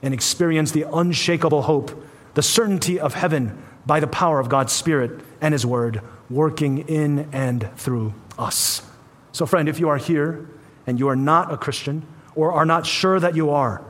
and 0.00 0.14
experience 0.14 0.70
the 0.70 0.86
unshakable 0.92 1.62
hope, 1.62 2.06
the 2.34 2.42
certainty 2.42 3.00
of 3.00 3.14
heaven 3.14 3.60
by 3.84 3.98
the 3.98 4.06
power 4.06 4.38
of 4.38 4.48
God's 4.48 4.72
Spirit 4.72 5.10
and 5.40 5.52
His 5.52 5.66
Word 5.66 6.02
working 6.30 6.86
in 6.86 7.30
and 7.32 7.68
through 7.76 8.14
us. 8.38 8.80
So, 9.36 9.44
friend, 9.44 9.68
if 9.68 9.78
you 9.78 9.90
are 9.90 9.98
here 9.98 10.48
and 10.86 10.98
you 10.98 11.08
are 11.08 11.14
not 11.14 11.52
a 11.52 11.58
Christian 11.58 12.06
or 12.34 12.52
are 12.52 12.64
not 12.64 12.86
sure 12.86 13.20
that 13.20 13.36
you 13.36 13.50
are, 13.50 13.84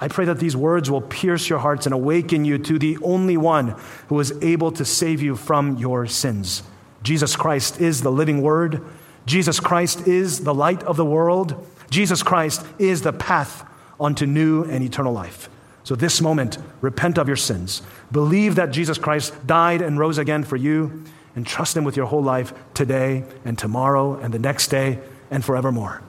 I 0.00 0.08
pray 0.08 0.24
that 0.24 0.40
these 0.40 0.56
words 0.56 0.90
will 0.90 1.02
pierce 1.02 1.48
your 1.48 1.60
hearts 1.60 1.86
and 1.86 1.94
awaken 1.94 2.44
you 2.44 2.58
to 2.58 2.80
the 2.80 2.98
only 3.00 3.36
one 3.36 3.76
who 4.08 4.18
is 4.18 4.32
able 4.42 4.72
to 4.72 4.84
save 4.84 5.22
you 5.22 5.36
from 5.36 5.76
your 5.76 6.08
sins. 6.08 6.64
Jesus 7.04 7.36
Christ 7.36 7.80
is 7.80 8.02
the 8.02 8.10
living 8.10 8.42
word. 8.42 8.84
Jesus 9.24 9.60
Christ 9.60 10.08
is 10.08 10.42
the 10.42 10.52
light 10.52 10.82
of 10.82 10.96
the 10.96 11.04
world. 11.04 11.64
Jesus 11.90 12.24
Christ 12.24 12.66
is 12.80 13.02
the 13.02 13.12
path 13.12 13.64
unto 14.00 14.26
new 14.26 14.64
and 14.64 14.82
eternal 14.82 15.12
life. 15.12 15.48
So, 15.84 15.94
this 15.94 16.20
moment, 16.20 16.58
repent 16.80 17.18
of 17.18 17.28
your 17.28 17.36
sins. 17.36 17.82
Believe 18.10 18.56
that 18.56 18.72
Jesus 18.72 18.98
Christ 18.98 19.46
died 19.46 19.80
and 19.80 19.96
rose 19.96 20.18
again 20.18 20.42
for 20.42 20.56
you 20.56 21.04
and 21.38 21.46
trust 21.46 21.76
Him 21.76 21.84
with 21.84 21.96
your 21.96 22.06
whole 22.06 22.22
life 22.22 22.52
today 22.74 23.22
and 23.44 23.56
tomorrow 23.56 24.14
and 24.14 24.34
the 24.34 24.40
next 24.40 24.68
day 24.68 24.98
and 25.30 25.44
forevermore. 25.44 26.02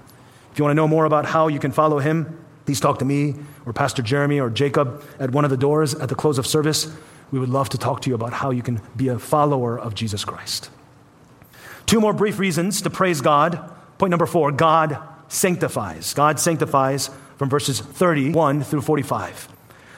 If 0.52 0.58
you 0.58 0.64
want 0.64 0.72
to 0.72 0.76
know 0.76 0.88
more 0.88 1.06
about 1.06 1.28
how 1.28 1.50
you 1.50 1.60
can 1.60 1.72
follow 1.72 2.00
Him, 2.00 2.44
please 2.66 2.80
talk 2.80 2.98
to 2.98 3.06
me 3.06 3.36
or 3.64 3.72
Pastor 3.72 4.02
Jeremy 4.02 4.40
or 4.40 4.50
Jacob 4.50 5.04
at 5.20 5.30
one 5.30 5.46
of 5.46 5.52
the 5.52 5.56
doors 5.56 5.94
at 5.94 6.10
the 6.10 6.16
close 6.16 6.40
of 6.40 6.48
service. 6.48 6.92
We 7.30 7.38
would 7.38 7.50
love 7.50 7.70
to 7.70 7.78
talk 7.78 8.02
to 8.02 8.10
you 8.10 8.16
about 8.16 8.34
how 8.34 8.50
you 8.50 8.64
can 8.64 8.82
be 8.98 9.10
a 9.10 9.20
follower 9.20 9.80
of 9.80 9.94
Jesus 9.94 10.26
Christ. 10.26 10.72
Two 11.86 12.02
more 12.02 12.12
brief 12.12 12.40
reasons 12.40 12.82
to 12.82 12.90
praise 12.90 13.22
God. 13.22 13.72
Point 14.00 14.10
number 14.10 14.26
four 14.26 14.52
God 14.52 14.98
sanctifies. 15.28 16.16
God 16.16 16.40
sanctifies 16.40 17.12
from 17.38 17.50
verses 17.50 17.80
31 17.80 18.64
through 18.64 18.82
45. 18.82 19.48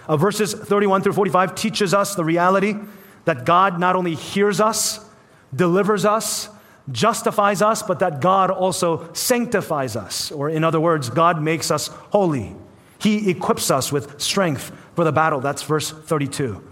Uh, 0.10 0.18
verses 0.18 0.54
31 0.54 1.04
through 1.04 1.14
45 1.14 1.56
teaches 1.56 1.94
us 1.94 2.16
the 2.16 2.26
reality 2.26 2.76
that 3.24 3.46
God 3.46 3.80
not 3.80 3.96
only 3.96 4.16
hears 4.16 4.60
us, 4.60 5.08
delivers 5.54 6.06
us, 6.06 6.50
justifies 6.92 7.62
us, 7.62 7.84
but 7.84 8.00
that 8.00 8.22
God 8.22 8.52
also 8.52 9.12
sanctifies 9.14 9.96
us. 9.96 10.32
Or, 10.32 10.50
in 10.50 10.64
other 10.64 10.80
words, 10.80 11.10
God 11.10 11.42
makes 11.42 11.72
us 11.72 11.88
holy. 11.88 12.56
He 13.00 13.30
equips 13.30 13.72
us 13.72 13.92
with 13.92 14.22
strength 14.22 14.72
for 14.96 15.04
the 15.04 15.12
battle. 15.12 15.40
That's 15.40 15.64
verse 15.64 15.92
32. 15.92 16.64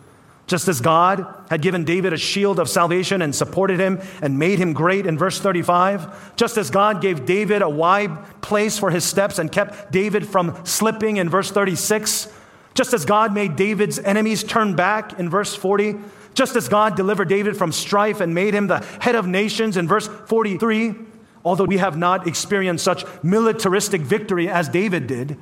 Just 0.49 0.67
as 0.67 0.81
God 0.81 1.27
had 1.51 1.61
given 1.61 1.85
David 1.85 2.11
a 2.11 2.17
shield 2.17 2.59
of 2.59 2.67
salvation 2.67 3.21
and 3.21 3.35
supported 3.35 3.79
him 3.79 4.01
and 4.19 4.39
made 4.39 4.57
him 4.57 4.73
great 4.73 5.05
in 5.05 5.15
verse 5.15 5.39
35, 5.39 6.35
just 6.35 6.57
as 6.57 6.71
God 6.71 7.01
gave 7.01 7.27
David 7.27 7.61
a 7.61 7.69
wide 7.69 8.41
place 8.41 8.79
for 8.79 8.89
his 8.89 9.03
steps 9.03 9.37
and 9.37 9.51
kept 9.51 9.91
David 9.91 10.27
from 10.27 10.59
slipping 10.65 11.17
in 11.17 11.29
verse 11.29 11.51
36, 11.51 12.33
just 12.73 12.93
as 12.93 13.05
God 13.05 13.31
made 13.31 13.55
David's 13.55 13.99
enemies 13.99 14.43
turn 14.43 14.75
back 14.75 15.19
in 15.19 15.29
verse 15.29 15.53
40, 15.53 15.97
just 16.39 16.55
as 16.55 16.69
God 16.69 16.95
delivered 16.95 17.27
David 17.27 17.57
from 17.57 17.73
strife 17.73 18.21
and 18.21 18.33
made 18.33 18.53
him 18.53 18.67
the 18.67 18.79
head 19.01 19.13
of 19.13 19.27
nations 19.27 19.75
in 19.75 19.89
verse 19.89 20.07
43, 20.07 20.95
although 21.43 21.65
we 21.65 21.79
have 21.79 21.97
not 21.97 22.27
experienced 22.27 22.85
such 22.85 23.03
militaristic 23.21 23.99
victory 23.99 24.47
as 24.47 24.69
David 24.69 25.05
did, 25.05 25.37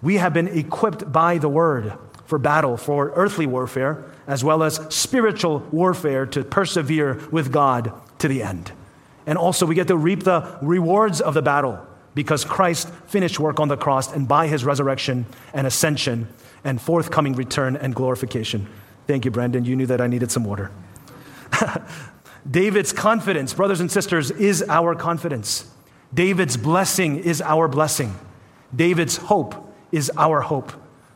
we 0.00 0.16
have 0.16 0.32
been 0.32 0.48
equipped 0.48 1.12
by 1.12 1.36
the 1.36 1.50
word 1.50 1.92
for 2.24 2.38
battle, 2.38 2.78
for 2.78 3.12
earthly 3.14 3.44
warfare, 3.44 4.10
as 4.26 4.42
well 4.42 4.62
as 4.62 4.80
spiritual 4.88 5.58
warfare 5.70 6.24
to 6.24 6.42
persevere 6.42 7.20
with 7.30 7.52
God 7.52 7.92
to 8.18 8.26
the 8.26 8.42
end. 8.42 8.72
And 9.26 9.36
also, 9.36 9.66
we 9.66 9.74
get 9.74 9.88
to 9.88 9.98
reap 9.98 10.22
the 10.22 10.56
rewards 10.62 11.20
of 11.20 11.34
the 11.34 11.42
battle 11.42 11.86
because 12.14 12.42
Christ 12.42 12.88
finished 13.06 13.38
work 13.38 13.60
on 13.60 13.68
the 13.68 13.76
cross 13.76 14.10
and 14.10 14.26
by 14.26 14.48
his 14.48 14.64
resurrection 14.64 15.26
and 15.52 15.66
ascension 15.66 16.28
and 16.64 16.80
forthcoming 16.80 17.34
return 17.34 17.76
and 17.76 17.94
glorification. 17.94 18.66
Thank 19.06 19.24
you, 19.24 19.30
Brandon. 19.30 19.64
You 19.64 19.76
knew 19.76 19.86
that 19.86 20.00
I 20.00 20.06
needed 20.06 20.30
some 20.30 20.44
water. 20.44 20.70
David's 22.50 22.92
confidence, 22.92 23.54
brothers 23.54 23.80
and 23.80 23.90
sisters, 23.90 24.30
is 24.30 24.64
our 24.68 24.94
confidence. 24.94 25.70
David's 26.12 26.56
blessing 26.56 27.18
is 27.18 27.42
our 27.42 27.68
blessing. 27.68 28.14
David's 28.74 29.16
hope 29.16 29.54
is 29.92 30.10
our 30.16 30.40
hope. 30.40 30.72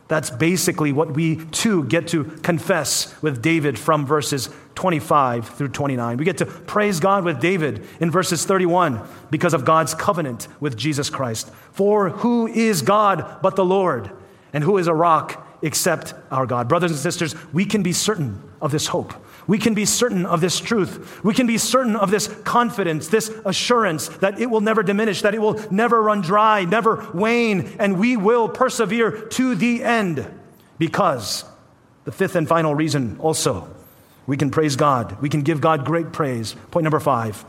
That's 0.09 0.31
basically 0.31 0.91
what 0.91 1.15
we 1.15 1.37
too 1.37 1.85
get 1.85 2.09
to 2.09 2.25
confess 2.25 3.15
with 3.23 3.41
David 3.41 3.79
from 3.79 4.07
verses 4.07 4.51
25 4.75 5.49
through 5.51 5.69
29. 5.69 6.17
We 6.17 6.25
get 6.25 6.39
to 6.39 6.47
praise 6.47 6.99
God 6.99 7.25
with 7.25 7.41
David 7.41 7.87
in 8.01 8.11
verses 8.11 8.45
31 8.45 9.01
because 9.31 9.55
of 9.55 9.65
God's 9.65 9.95
covenant 9.95 10.49
with 10.59 10.77
Jesus 10.77 11.11
Christ. 11.11 11.49
For 11.73 12.11
who 12.11 12.49
is 12.49 12.83
God 12.83 13.39
but 13.41 13.55
the 13.55 13.65
Lord? 13.65 14.11
And 14.53 14.65
who 14.65 14.79
is 14.79 14.89
a 14.89 14.95
rock 14.95 15.47
except 15.63 16.15
our 16.31 16.47
God. 16.47 16.69
Brothers 16.69 16.91
and 16.91 17.01
sisters, 17.01 17.35
we 17.53 17.65
can 17.65 17.83
be 17.83 17.93
certain 17.93 18.43
of 18.61 18.71
this 18.71 18.89
hope. 18.89 19.15
We 19.47 19.59
can 19.59 19.75
be 19.75 19.85
certain 19.85 20.27
of 20.27 20.41
this 20.41 20.61
truth. 20.61 21.25
We 21.25 21.35
can 21.35 21.47
be 21.47 21.59
certain 21.59 21.97
of 21.97 22.11
this 22.11 22.29
confidence, 22.45 23.09
this 23.09 23.31
assurance 23.45 24.09
that 24.19 24.39
it 24.39 24.47
will 24.47 24.61
never 24.61 24.83
diminish, 24.83 25.23
that 25.23 25.35
it 25.35 25.41
will 25.41 25.61
never 25.71 26.01
run 26.01 26.21
dry, 26.21 26.65
never 26.65 27.09
wane, 27.13 27.77
and 27.79 27.99
we 27.99 28.17
will 28.17 28.49
persevere 28.49 29.11
to 29.11 29.55
the 29.55 29.83
end. 29.83 30.27
Because 30.79 31.45
the 32.05 32.13
fifth 32.13 32.37
and 32.37 32.47
final 32.47 32.75
reason 32.75 33.17
also, 33.19 33.69
we 34.27 34.37
can 34.37 34.51
praise 34.51 34.77
God. 34.77 35.21
We 35.21 35.29
can 35.29 35.43
give 35.43 35.61
God 35.61 35.85
great 35.85 36.13
praise. 36.13 36.55
Point 36.71 36.85
number 36.85 37.01
five, 37.01 37.45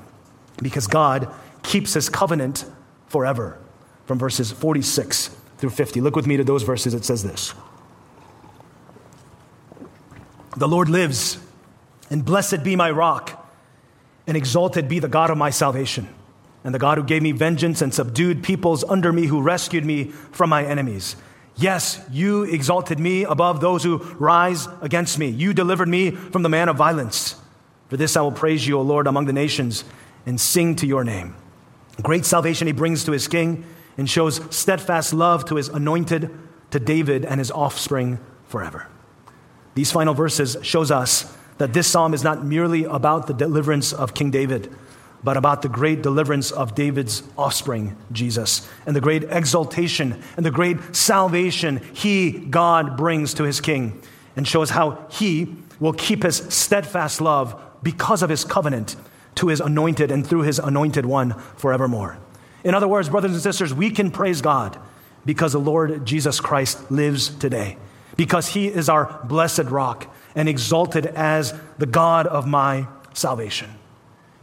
because 0.62 0.88
God 0.88 1.32
keeps 1.64 1.94
his 1.94 2.10
covenant 2.10 2.66
forever. 3.08 3.60
From 4.08 4.18
verses 4.18 4.52
46 4.52 5.30
through 5.58 5.70
50. 5.70 6.02
Look 6.02 6.16
with 6.16 6.28
me 6.28 6.36
to 6.36 6.44
those 6.44 6.64
verses. 6.64 6.94
It 6.94 7.06
says 7.06 7.24
this. 7.24 7.54
The 10.58 10.68
Lord 10.68 10.90
lives, 10.90 11.38
and 12.10 12.26
blessed 12.26 12.64
be 12.64 12.76
my 12.76 12.92
rock, 12.92 13.50
and 14.28 14.36
exalted 14.36 14.90
be 14.90 15.00
the 15.00 15.08
God 15.08 15.30
of 15.30 15.38
my 15.38 15.50
salvation, 15.50 16.08
and 16.64 16.76
the 16.76 16.80
God 16.80 16.98
who 16.98 17.04
gave 17.06 17.22
me 17.22 17.32
vengeance 17.32 17.82
and 17.82 17.94
subdued 17.94 18.44
peoples 18.44 18.84
under 18.84 19.14
me, 19.14 19.28
who 19.28 19.42
rescued 19.42 19.86
me 19.86 20.06
from 20.32 20.50
my 20.50 20.66
enemies. 20.66 21.16
Yes, 21.56 22.04
you 22.12 22.44
exalted 22.44 23.00
me 23.00 23.24
above 23.24 23.62
those 23.62 23.84
who 23.84 23.98
rise 24.20 24.68
against 24.82 25.18
me. 25.20 25.28
You 25.28 25.54
delivered 25.54 25.88
me 25.88 26.12
from 26.12 26.44
the 26.44 26.50
man 26.50 26.70
of 26.70 26.76
violence. 26.76 27.36
For 27.90 27.98
this 27.98 28.18
I 28.18 28.22
will 28.22 28.32
praise 28.32 28.68
you, 28.68 28.78
O 28.78 28.82
Lord, 28.82 29.08
among 29.08 29.26
the 29.26 29.34
nations, 29.34 29.84
and 30.26 30.40
sing 30.40 30.76
to 30.78 30.88
your 30.88 31.04
name. 31.04 31.36
Great 32.02 32.26
salvation 32.26 32.68
he 32.68 32.74
brings 32.74 33.04
to 33.06 33.12
his 33.12 33.28
king, 33.28 33.64
and 33.98 34.10
shows 34.10 34.42
steadfast 34.54 35.14
love 35.14 35.46
to 35.46 35.56
his 35.56 35.70
anointed, 35.70 36.30
to 36.72 36.80
David 36.80 37.26
and 37.26 37.40
his 37.40 37.52
offspring 37.52 38.20
forever. 38.48 38.88
These 39.76 39.92
final 39.92 40.14
verses 40.14 40.58
shows 40.62 40.92
us 40.92 41.36
that 41.58 41.74
this 41.74 41.88
psalm 41.88 42.14
is 42.14 42.24
not 42.24 42.44
merely 42.44 42.84
about 42.86 43.28
the 43.28 43.34
deliverance 43.34 43.94
of 43.94 44.14
King 44.14 44.32
David, 44.32 44.74
but 45.24 45.38
about 45.38 45.62
the 45.62 45.70
great 45.70 46.02
deliverance 46.02 46.52
of 46.52 46.74
David's 46.74 47.24
offspring, 47.38 47.96
Jesus, 48.12 48.68
and 48.86 48.96
the 48.96 49.02
great 49.02 49.24
exaltation 49.26 50.22
and 50.36 50.46
the 50.46 50.52
great 50.52 50.96
salvation 50.96 51.78
he, 51.94 52.32
God, 52.32 52.98
brings 52.98 53.34
to 53.36 53.44
his 53.44 53.62
king. 53.62 54.02
and 54.36 54.48
shows 54.48 54.70
how 54.70 55.06
he 55.10 55.56
will 55.80 55.94
keep 55.94 56.24
his 56.24 56.38
steadfast 56.50 57.22
love 57.22 57.62
because 57.84 58.22
of 58.22 58.30
his 58.30 58.46
covenant 58.46 58.96
to 59.36 59.48
his 59.48 59.60
anointed 59.60 60.12
and 60.12 60.26
through 60.26 60.42
his 60.42 60.60
anointed 60.60 61.06
one 61.06 61.34
forevermore. 61.56 62.18
In 62.64 62.76
other 62.76 62.88
words, 62.88 63.10
brothers 63.10 63.32
and 63.32 63.42
sisters, 63.42 63.74
we 63.74 63.90
can 63.90 64.12
praise 64.12 64.42
God 64.42 64.80
because 65.26 65.54
the 65.54 65.60
Lord 65.60 66.06
Jesus 66.06 66.40
Christ 66.40 66.92
lives 66.92 67.30
today, 67.30 67.78
because 68.22 68.50
he 68.50 68.68
is 68.68 68.88
our 68.88 69.20
blessed 69.24 69.64
rock 69.64 70.06
and 70.36 70.48
exalted 70.48 71.08
as 71.08 71.60
the 71.80 71.88
God 71.88 72.28
of 72.28 72.46
my 72.46 72.86
salvation. 73.16 73.68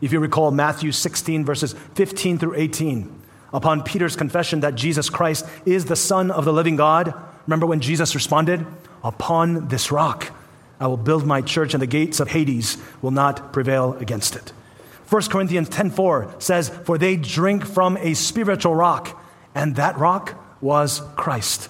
If 0.01 0.13
you 0.13 0.19
recall 0.19 0.51
Matthew 0.51 0.91
16, 0.91 1.45
verses 1.45 1.77
15 1.95 2.39
through 2.39 2.57
18, 2.57 3.23
upon 3.53 3.85
Peter's 3.85 4.17
confession 4.17 4.63
that 4.63 4.75
Jesus 4.75 5.09
Christ 5.09 5.47
is 5.65 5.85
the 5.85 5.95
Son 5.95 6.33
of 6.33 6.45
the 6.45 6.53
living 6.53 6.75
God, 6.75 7.15
remember 7.47 7.67
when 7.67 7.79
Jesus 7.79 8.17
responded, 8.17 8.67
Upon 9.05 9.69
this 9.69 9.93
rock 9.93 10.33
I 10.81 10.89
will 10.89 10.97
build 10.97 11.25
my 11.25 11.41
church, 11.41 11.73
and 11.73 11.81
the 11.81 11.87
gates 11.87 12.19
of 12.19 12.31
Hades 12.31 12.79
will 13.01 13.13
not 13.13 13.53
prevail 13.53 13.93
against 14.01 14.35
it. 14.35 14.53
1 15.09 15.31
Corinthians 15.31 15.69
10:4 15.69 16.35
says, 16.41 16.69
"For 16.83 16.99
they 16.99 17.15
drink 17.15 17.65
from 17.65 17.97
a 17.99 18.15
spiritual 18.15 18.75
rock, 18.75 19.23
and 19.55 19.77
that 19.77 19.97
rock 19.97 20.35
was 20.61 21.01
Christ." 21.15 21.69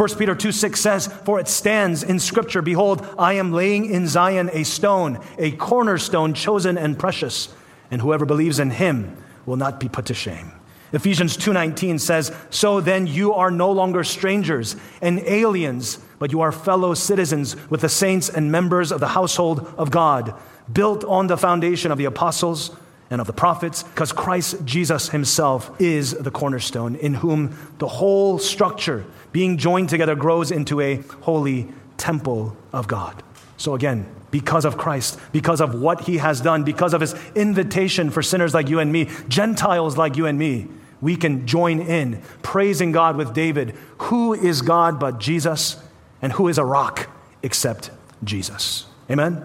1 0.00 0.16
Peter 0.16 0.34
2 0.34 0.50
6 0.50 0.80
says, 0.80 1.08
For 1.08 1.38
it 1.38 1.46
stands 1.46 2.02
in 2.02 2.18
Scripture, 2.18 2.62
Behold, 2.62 3.06
I 3.18 3.34
am 3.34 3.52
laying 3.52 3.84
in 3.84 4.08
Zion 4.08 4.48
a 4.54 4.64
stone, 4.64 5.18
a 5.36 5.50
cornerstone 5.50 6.32
chosen 6.32 6.78
and 6.78 6.98
precious, 6.98 7.54
and 7.90 8.00
whoever 8.00 8.24
believes 8.24 8.58
in 8.58 8.70
him 8.70 9.14
will 9.44 9.56
not 9.56 9.78
be 9.78 9.90
put 9.90 10.06
to 10.06 10.14
shame. 10.14 10.52
Ephesians 10.94 11.36
2:19 11.36 11.98
says, 11.98 12.32
"So 12.48 12.80
then 12.80 13.06
you 13.08 13.34
are 13.34 13.50
no 13.50 13.70
longer 13.70 14.02
strangers 14.02 14.74
and 15.02 15.20
aliens, 15.26 15.98
but 16.18 16.32
you 16.32 16.40
are 16.40 16.50
fellow 16.50 16.94
citizens 16.94 17.54
with 17.68 17.82
the 17.82 17.90
saints 17.90 18.30
and 18.30 18.50
members 18.50 18.90
of 18.90 19.00
the 19.00 19.08
household 19.08 19.70
of 19.76 19.90
God, 19.90 20.32
built 20.72 21.04
on 21.04 21.26
the 21.26 21.36
foundation 21.36 21.92
of 21.92 21.98
the 21.98 22.06
apostles 22.06 22.70
and 23.10 23.20
of 23.20 23.26
the 23.26 23.32
prophets, 23.32 23.82
because 23.82 24.12
Christ 24.12 24.64
Jesus 24.64 25.08
himself 25.08 25.70
is 25.80 26.12
the 26.12 26.30
cornerstone, 26.30 26.94
in 26.94 27.14
whom 27.14 27.56
the 27.78 27.88
whole 27.88 28.38
structure, 28.38 29.04
being 29.32 29.58
joined 29.58 29.88
together, 29.88 30.14
grows 30.14 30.50
into 30.50 30.80
a 30.80 31.02
holy 31.22 31.68
temple 31.96 32.56
of 32.72 32.86
God." 32.86 33.22
So 33.56 33.74
again, 33.74 34.06
because 34.30 34.64
of 34.64 34.78
Christ, 34.78 35.18
because 35.32 35.60
of 35.60 35.74
what 35.74 36.02
he 36.02 36.18
has 36.18 36.40
done, 36.40 36.62
because 36.62 36.94
of 36.94 37.00
his 37.00 37.14
invitation 37.34 38.10
for 38.10 38.22
sinners 38.22 38.54
like 38.54 38.68
you 38.68 38.78
and 38.78 38.92
me, 38.92 39.08
Gentiles 39.28 39.96
like 39.96 40.16
you 40.16 40.26
and 40.26 40.38
me, 40.38 40.68
we 41.00 41.16
can 41.16 41.46
join 41.46 41.80
in 41.80 42.22
praising 42.42 42.92
God 42.92 43.16
with 43.16 43.34
David. 43.34 43.74
Who 43.98 44.34
is 44.34 44.62
God 44.62 45.00
but 45.00 45.18
Jesus? 45.18 45.76
And 46.22 46.32
who 46.34 46.46
is 46.48 46.58
a 46.58 46.64
rock 46.64 47.08
except 47.42 47.90
Jesus? 48.22 48.86
Amen? 49.10 49.42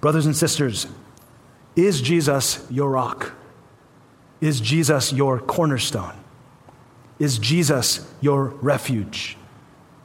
Brothers 0.00 0.26
and 0.26 0.36
sisters, 0.36 0.86
is 1.86 2.00
Jesus 2.00 2.64
your 2.70 2.90
rock? 2.90 3.32
Is 4.40 4.60
Jesus 4.60 5.12
your 5.12 5.38
cornerstone? 5.38 6.14
Is 7.18 7.38
Jesus 7.38 8.10
your 8.20 8.46
refuge? 8.62 9.36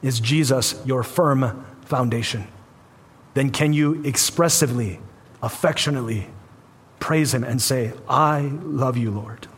Is 0.02 0.20
Jesus 0.20 0.80
your 0.84 1.02
firm 1.02 1.64
foundation? 1.82 2.46
Then 3.34 3.50
can 3.50 3.72
you 3.72 4.02
expressively, 4.04 5.00
affectionately 5.42 6.28
praise 7.00 7.32
Him 7.34 7.44
and 7.44 7.60
say, 7.60 7.92
I 8.08 8.50
love 8.62 8.96
you, 8.96 9.10
Lord? 9.10 9.48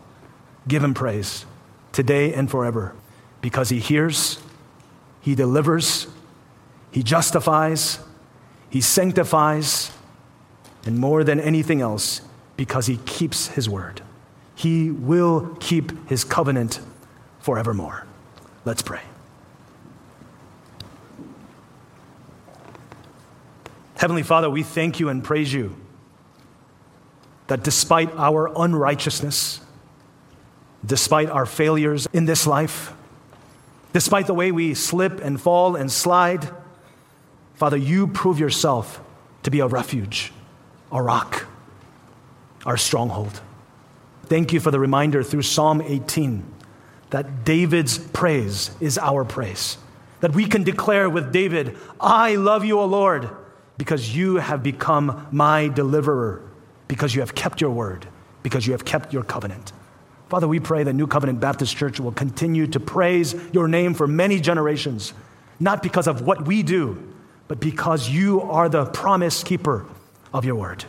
Give 0.69 0.85
him 0.85 0.93
praise 0.93 1.47
today 1.93 2.35
and 2.35 2.51
forever 2.51 2.95
because 3.41 3.71
he 3.71 3.81
hears, 3.81 4.39
he 5.21 5.35
delivers, 5.35 6.07
he 6.91 7.03
justifies, 7.03 7.99
he 8.69 8.83
sanctifies, 8.83 9.91
and 10.89 10.99
more 10.99 11.22
than 11.22 11.39
anything 11.39 11.82
else, 11.82 12.22
because 12.57 12.86
he 12.86 12.97
keeps 13.05 13.49
his 13.49 13.68
word. 13.68 14.01
He 14.55 14.91
will 14.91 15.55
keep 15.61 16.09
his 16.09 16.24
covenant 16.24 16.80
forevermore. 17.41 18.07
Let's 18.64 18.80
pray. 18.80 19.03
Heavenly 23.99 24.22
Father, 24.22 24.49
we 24.49 24.62
thank 24.62 24.99
you 24.99 25.11
and 25.11 25.22
praise 25.22 25.53
you 25.53 25.76
that 27.49 27.62
despite 27.62 28.11
our 28.14 28.51
unrighteousness, 28.57 29.61
despite 30.86 31.28
our 31.28 31.45
failures 31.45 32.09
in 32.14 32.24
this 32.24 32.47
life, 32.47 32.95
despite 33.93 34.26
the 34.26 34.32
way 34.32 34.53
we 34.53 34.72
slip 34.72 35.20
and 35.20 35.39
fall 35.39 35.76
and 35.76 35.93
slide, 35.93 36.49
Father, 37.57 37.76
you 37.76 38.07
prove 38.07 38.41
yourself 38.41 39.03
to 39.43 39.51
be 39.51 39.61
a 39.61 39.66
refuge, 39.66 40.32
a 40.91 41.03
rock, 41.03 41.47
our 42.64 42.76
stronghold. 42.76 43.41
Thank 44.26 44.53
you 44.53 44.61
for 44.61 44.70
the 44.70 44.80
reminder 44.80 45.22
through 45.22 45.43
Psalm 45.43 45.80
18 45.80 46.45
that 47.11 47.45
David's 47.45 47.99
praise 47.99 48.70
is 48.80 48.99
our 48.99 49.24
praise. 49.24 49.78
That 50.20 50.34
we 50.34 50.47
can 50.47 50.64
declare 50.64 51.09
with 51.09 51.32
David, 51.32 51.76
I 52.01 52.34
love 52.34 52.64
you, 52.64 52.78
O 52.80 52.84
Lord, 52.84 53.30
because 53.78 54.14
you 54.14 54.36
have 54.36 54.62
become 54.62 55.26
my 55.30 55.68
deliverer, 55.68 56.43
because 56.89 57.14
you 57.14 57.20
have 57.20 57.34
kept 57.34 57.61
your 57.61 57.70
word, 57.70 58.07
because 58.43 58.66
you 58.66 58.72
have 58.72 58.84
kept 58.84 59.12
your 59.12 59.22
covenant. 59.22 59.72
Father, 60.28 60.47
we 60.47 60.61
pray 60.61 60.82
that 60.82 60.93
New 60.93 61.07
Covenant 61.07 61.41
Baptist 61.41 61.74
Church 61.74 61.99
will 62.01 62.12
continue 62.12 62.66
to 62.66 62.80
praise 62.80 63.34
your 63.53 63.66
name 63.66 63.95
for 63.95 64.07
many 64.07 64.41
generations, 64.41 65.14
not 65.59 65.82
because 65.82 66.07
of 66.07 66.20
what 66.22 66.47
we 66.47 66.62
do, 66.62 67.03
but 67.47 67.61
because 67.61 68.11
you 68.11 68.43
are 68.43 68.68
the 68.68 68.84
promise 68.86 69.43
keeper 69.43 69.86
of 70.33 70.45
your 70.45 70.55
word. 70.55 70.85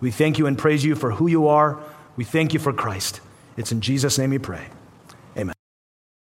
We 0.00 0.10
thank 0.10 0.38
you 0.38 0.46
and 0.46 0.58
praise 0.58 0.84
you 0.84 0.94
for 0.94 1.12
who 1.12 1.26
you 1.26 1.46
are. 1.48 1.78
We 2.16 2.24
thank 2.24 2.52
you 2.52 2.60
for 2.60 2.72
Christ. 2.72 3.20
It's 3.56 3.72
in 3.72 3.80
Jesus' 3.80 4.18
name 4.18 4.30
we 4.30 4.38
pray. 4.38 4.66